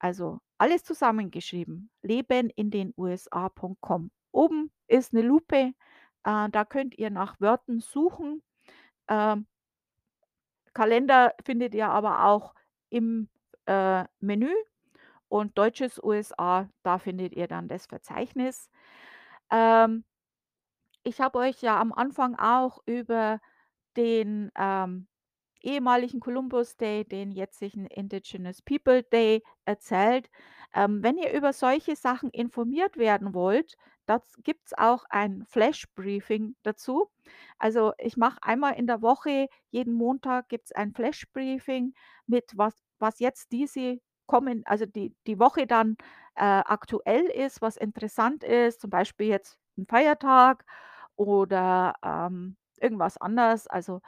Also, 0.02 0.38
alles 0.58 0.84
zusammengeschrieben, 0.84 1.90
leben 2.02 2.50
in 2.50 2.70
den 2.70 2.94
USA.com. 2.96 4.11
Oben 4.32 4.70
ist 4.87 5.12
'ne 5.12 5.22
Lupe, 5.22 5.72
äh, 6.24 6.48
da 6.50 6.64
könnt 6.64 6.96
ihr 6.98 7.11
nach 7.11 7.40
Wörtern 7.40 7.80
suchen. 7.80 8.42
Ähm 9.08 9.46
Kalender 10.76 11.34
findet 11.44 11.74
ihr 11.74 11.88
aber 11.88 12.24
auch 12.24 12.54
im, 12.90 13.28
äh, 13.66 14.04
Menü 14.20 14.52
und 15.28 15.58
deutsches 15.58 16.02
USA, 16.02 16.68
da 16.84 16.98
findet 16.98 17.34
ihr 17.34 17.48
dann 17.48 17.68
das 17.68 17.87
Verzeichnis. 17.87 18.70
Ähm 19.50 20.04
ich 21.06 21.20
habe 21.20 21.38
euch 21.38 21.62
ja 21.62 21.80
am 21.80 21.92
Anfang 21.92 22.34
auch 22.37 22.80
über 22.87 23.40
den, 23.96 24.52
ähm, 24.56 25.08
ehemaligen 25.62 26.21
Columbus 26.21 26.77
Day, 26.77 27.05
den 27.05 27.31
jetzigen 27.33 27.87
Indigenous 27.87 28.62
People 28.62 29.03
Day 29.05 29.42
erzählt. 29.64 30.31
Ähm, 30.75 31.03
wenn 31.03 31.18
ihr 31.18 31.33
über 31.33 31.53
solche 31.53 31.97
Sachen 31.97 32.31
informiert 32.31 32.97
werden 32.97 33.35
wollt, 33.35 33.75
das 34.07 34.23
gibt's 34.44 34.73
auch 34.77 35.05
ein 35.11 35.44
Flash-Briefing 35.47 36.57
dazu. 36.62 37.11
Also, 37.59 37.92
ich 37.99 38.16
mache 38.16 38.38
einmal 38.42 38.75
in 38.75 38.87
der 38.87 39.03
Woche 39.03 39.49
jeden 39.71 39.92
Montag 39.94 40.49
gibt's 40.49 40.73
ein 40.73 40.92
Flash-Briefing 40.92 41.94
mit 42.27 42.53
was 42.57 42.75
was 43.01 43.21
jetzt 43.21 43.53
diese 43.53 43.99
kommen 44.27 44.62
also, 44.66 44.85
die 44.87 45.14
die 45.27 45.38
Woche 45.38 45.66
dann, 45.66 45.97
äh, 46.37 46.42
aktuell 46.44 47.25
ist, 47.27 47.62
was 47.62 47.77
interessant 47.77 48.44
ist, 48.44 48.81
zum 48.81 48.90
Beispiel 48.90 49.29
jetzt 49.29 49.59
'n 49.79 49.87
Feiertag 49.87 50.64
oder, 51.16 51.94
ähm, 52.05 52.57
irgendwas 52.81 53.16
anderes. 53.18 53.66
Also, 53.66 54.01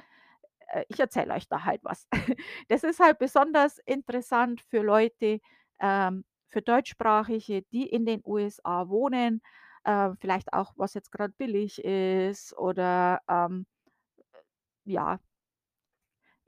ich 0.89 1.01
erzähle 1.01 1.35
euch 1.35 1.49
da 1.49 1.65
halt 1.65 1.83
was. 1.85 2.07
Das 2.69 2.85
ist 2.85 3.01
halt 3.01 3.19
besonders 3.19 3.79
interessant 3.87 4.61
für 4.63 4.83
Leute, 4.83 5.41
ähm 5.81 6.25
für 6.53 6.63
Deutschsprachige, 6.63 7.63
die 7.73 7.89
in 7.89 8.05
den 8.07 8.23
USA 8.27 8.89
wohnen, 8.89 9.41
äh, 9.85 10.11
vielleicht 10.19 10.53
auch, 10.53 10.73
was 10.77 10.95
jetzt 10.95 11.13
grad 11.13 11.39
billig 11.39 11.79
ist 11.85 12.59
oder, 12.59 13.21
ähm, 13.29 13.67
ja 14.87 15.21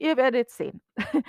Ihr 0.01 0.17
werdet 0.17 0.51
sehen. 0.51 0.81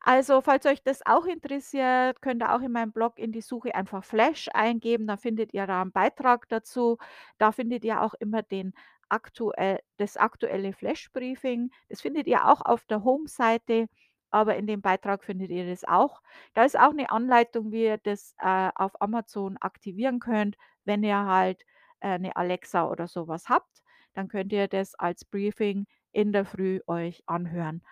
Also, 0.00 0.40
falls 0.40 0.66
euch 0.66 0.82
das 0.82 1.04
auch 1.06 1.26
interessiert, 1.26 2.22
könnt 2.22 2.42
ihr 2.42 2.54
auch 2.54 2.60
in 2.60 2.72
meinem 2.72 2.92
Blog 2.92 3.18
in 3.18 3.32
die 3.32 3.40
Suche 3.40 3.74
einfach 3.74 4.04
Flash 4.04 4.48
eingeben, 4.54 5.06
da 5.06 5.16
findet 5.16 5.52
ihr 5.54 5.66
da 5.66 5.82
'n 5.82 5.92
Beitrag 5.92 6.48
dazu. 6.48 6.98
Da 7.38 7.52
findet 7.52 7.84
ihr 7.84 8.02
auch 8.02 8.14
immer 8.14 8.42
den 8.42 8.72
aktuell 9.08 9.80
das 9.98 10.16
aktuelle 10.16 10.72
Flash-Briefing. 10.72 11.70
Das 11.88 12.00
findet 12.02 12.26
ihr 12.28 12.46
auch 12.48 12.60
auf 12.62 12.84
der 12.86 13.04
Home-Seite, 13.04 13.88
aber 14.30 14.56
in 14.56 14.66
dem 14.66 14.82
Beitrag 14.82 15.24
findet 15.24 15.50
ihr 15.50 15.66
das 15.68 15.84
auch. 15.84 16.22
Da 16.54 16.64
ist 16.64 16.78
auch 16.78 16.92
'ne 16.94 17.10
Anleitung, 17.10 17.72
wie 17.72 17.84
ihr 17.84 17.98
das, 17.98 18.34
äh, 18.40 18.70
auf 18.74 19.00
Amazon 19.02 19.56
aktivieren 19.58 20.20
könnt, 20.20 20.56
wenn 20.84 21.02
ihr 21.04 21.18
halt, 21.26 21.62
äh, 22.00 22.18
'ne 22.18 22.36
Alexa 22.36 22.88
oder 22.90 23.08
so 23.08 23.28
was 23.28 23.48
habt. 23.48 23.82
Dann 24.14 24.28
könnt 24.28 24.52
ihr 24.52 24.68
das 24.68 24.94
als 24.96 25.24
Briefing 25.24 25.86
in 26.12 26.32
der 26.32 26.44
Früh 26.46 26.80
euch 26.86 27.22
anhören. 27.26 27.82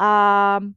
Ähm 0.00 0.76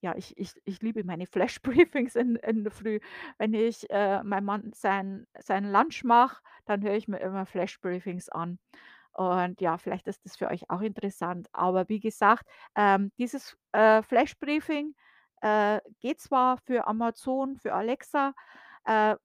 ja, 0.00 0.14
ich 0.16 0.36
ich 0.38 0.52
ich 0.64 0.82
liebe 0.82 1.04
meine 1.04 1.26
Flash-Briefings 1.26 2.16
in 2.16 2.36
in 2.36 2.64
der 2.64 2.72
Früh. 2.72 3.00
Wenn 3.38 3.54
ich, 3.54 3.88
äh 3.90 4.22
mein 4.24 4.44
Mann 4.44 4.72
sein 4.74 5.26
seinen 5.38 5.72
Lunch 5.72 6.04
mache, 6.04 6.42
dann 6.66 6.82
höre 6.82 6.94
ich 6.94 7.08
mir 7.08 7.18
immer 7.20 7.46
Flash-Briefings 7.46 8.28
an. 8.28 8.58
Und 9.14 9.60
ja, 9.62 9.78
vielleicht 9.78 10.06
ist 10.08 10.24
das 10.26 10.36
für 10.36 10.48
euch 10.48 10.68
auch 10.70 10.82
interessant. 10.82 11.48
Aber 11.52 11.88
wie 11.88 12.00
gesagt, 12.00 12.46
ähm, 12.76 13.12
dieses, 13.18 13.56
äh, 13.72 14.02
Flash-Briefing, 14.02 14.94
äh, 15.42 15.80
geht 16.00 16.20
zwar 16.20 16.58
für 16.58 16.86
Amazon, 16.86 17.56
für 17.56 17.74
Alexa, 17.74 18.34
äh 18.84 19.16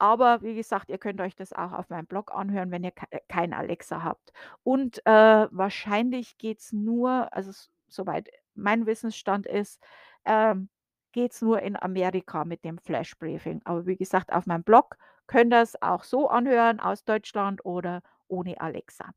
aber 0.00 0.42
wie 0.42 0.54
gesagt, 0.54 0.90
ihr 0.90 0.98
könnt 0.98 1.20
euch 1.20 1.34
das 1.36 1.52
auch 1.52 1.72
auf 1.72 1.88
meinem 1.88 2.06
Blog 2.06 2.32
anhören, 2.34 2.70
wenn 2.70 2.84
ihr 2.84 2.90
kei 2.92 3.06
äh, 3.10 3.20
kein 3.28 3.52
Alexa 3.54 4.02
habt. 4.02 4.32
Und, 4.62 5.00
äh, 5.06 5.48
wahrscheinlich 5.50 6.36
geht's 6.38 6.72
nur 6.72 7.32
also 7.32 7.52
soweit 7.88 8.28
mein 8.56 8.86
Wissensstand 8.86 9.46
ist, 9.46 9.82
ähm, 10.24 10.68
geht's 11.12 11.42
nur 11.42 11.62
in 11.62 11.76
Amerika 11.76 12.44
mit 12.44 12.64
dem 12.64 12.78
Flash-Briefing. 12.78 13.62
Aber 13.64 13.86
wie 13.86 13.96
gesagt, 13.96 14.32
auf 14.32 14.46
meinem 14.46 14.64
Blog 14.64 14.96
könnt 15.26 15.52
ihr's 15.52 15.80
auch 15.82 16.04
so 16.04 16.28
anhören 16.28 16.80
aus 16.80 17.04
Deutschland 17.04 17.64
oder 17.64 18.02
ohne 18.28 18.60
Alexa. 18.60 19.12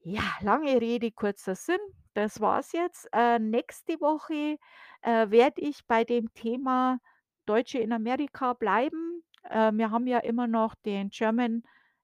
Ja, 0.00 0.22
lange 0.42 0.80
Rede, 0.80 1.10
kurzer 1.10 1.54
Sinn. 1.54 1.80
Das 2.12 2.40
war's 2.40 2.72
jetzt. 2.72 3.08
Äh, 3.12 3.38
nächste 3.38 4.00
Woche, 4.00 4.58
äh, 5.02 5.30
werde 5.30 5.60
ich 5.60 5.86
bei 5.86 6.04
dem 6.04 6.32
Thema 6.34 6.98
Deutsche 7.46 7.78
in 7.78 7.92
Amerika 7.92 8.52
bleiben. 8.52 9.24
Äh, 9.44 9.72
wir 9.72 9.90
haben 9.90 10.06
ja 10.06 10.18
immer 10.18 10.46
noch 10.46 10.74
den 10.84 11.08
German 11.10 11.62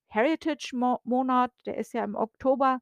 Heritage 0.09 0.75
Mo 0.75 1.01
Monat, 1.05 1.53
der 1.67 1.77
ist 1.77 1.93
ja 1.93 2.03
im 2.03 2.17
Oktober. 2.17 2.81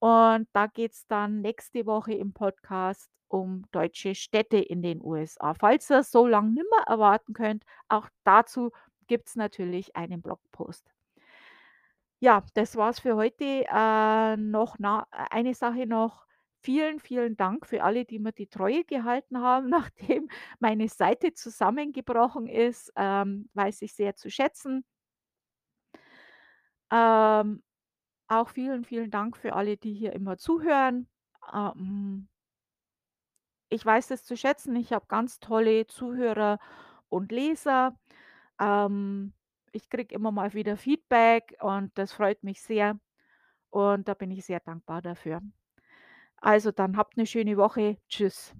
Und 0.00 0.48
da 0.52 0.66
geht's 0.66 1.06
dann 1.06 1.42
nächste 1.42 1.86
Woche 1.86 2.14
im 2.14 2.32
Podcast 2.32 3.10
um 3.28 3.64
deutsche 3.70 4.14
Städte 4.14 4.56
in 4.58 4.82
den 4.82 5.00
USA. 5.02 5.54
Falls 5.54 5.88
ihr's 5.90 6.10
so 6.10 6.26
lang 6.26 6.52
nimmer 6.54 6.84
erwarten 6.86 7.32
könnt, 7.34 7.64
auch 7.88 8.08
dazu 8.24 8.72
gibt's 9.06 9.36
natürlich 9.36 9.94
einen 9.96 10.22
Blogpost. 10.22 10.90
Ja, 12.22 12.44
das 12.54 12.76
war's 12.76 13.00
für 13.00 13.16
heute. 13.16 13.64
Äh, 13.66 14.36
noch 14.36 14.76
na 14.78 15.06
eine 15.10 15.54
Sache 15.54 15.86
noch. 15.86 16.26
Vielen, 16.62 17.00
vielen 17.00 17.36
Dank 17.36 17.66
für 17.66 17.82
alle, 17.82 18.04
die 18.04 18.18
mir 18.18 18.32
die 18.32 18.46
Treue 18.48 18.84
gehalten 18.84 19.40
haben, 19.40 19.68
nachdem 19.70 20.28
meine 20.58 20.88
Seite 20.88 21.32
zusammengebrochen 21.32 22.46
ist, 22.46 22.92
ähm, 22.96 23.48
weiß 23.54 23.82
ich 23.82 23.94
sehr 23.94 24.16
zu 24.16 24.30
schätzen. 24.30 24.84
Ähm, 26.90 27.62
auch 28.30 28.50
vielen, 28.50 28.84
vielen 28.84 29.10
Dank 29.10 29.36
für 29.36 29.54
alle, 29.54 29.76
die 29.76 29.94
hier 29.94 30.12
immer 30.14 30.38
zuhören. 30.38 31.08
Ähm 31.54 32.28
ich 33.72 33.86
weiß 33.86 34.08
das 34.08 34.24
zu 34.24 34.36
schätzen. 34.36 34.74
Ich 34.76 34.92
habe 34.92 35.06
ganz 35.08 35.38
tolle 35.40 35.86
Zuhörer 35.86 36.58
und 37.08 37.30
Leser. 37.32 37.96
Ähm, 38.60 39.32
ich 39.72 39.88
kriege 39.90 40.14
immer 40.14 40.32
mal 40.32 40.54
wieder 40.54 40.76
Feedback 40.76 41.56
und 41.60 41.92
das 41.98 42.12
freut 42.12 42.42
mich 42.44 42.60
sehr 42.62 42.98
und 43.70 44.08
da 44.08 44.14
bin 44.14 44.30
ich 44.32 44.44
sehr 44.46 44.60
dankbar 44.60 45.02
dafür. 45.02 45.40
Also, 46.38 46.72
dann 46.72 46.96
habt 46.98 47.16
'ne 47.18 47.26
schöne 47.26 47.56
Woche. 47.58 47.98
Tschüss. 48.08 48.54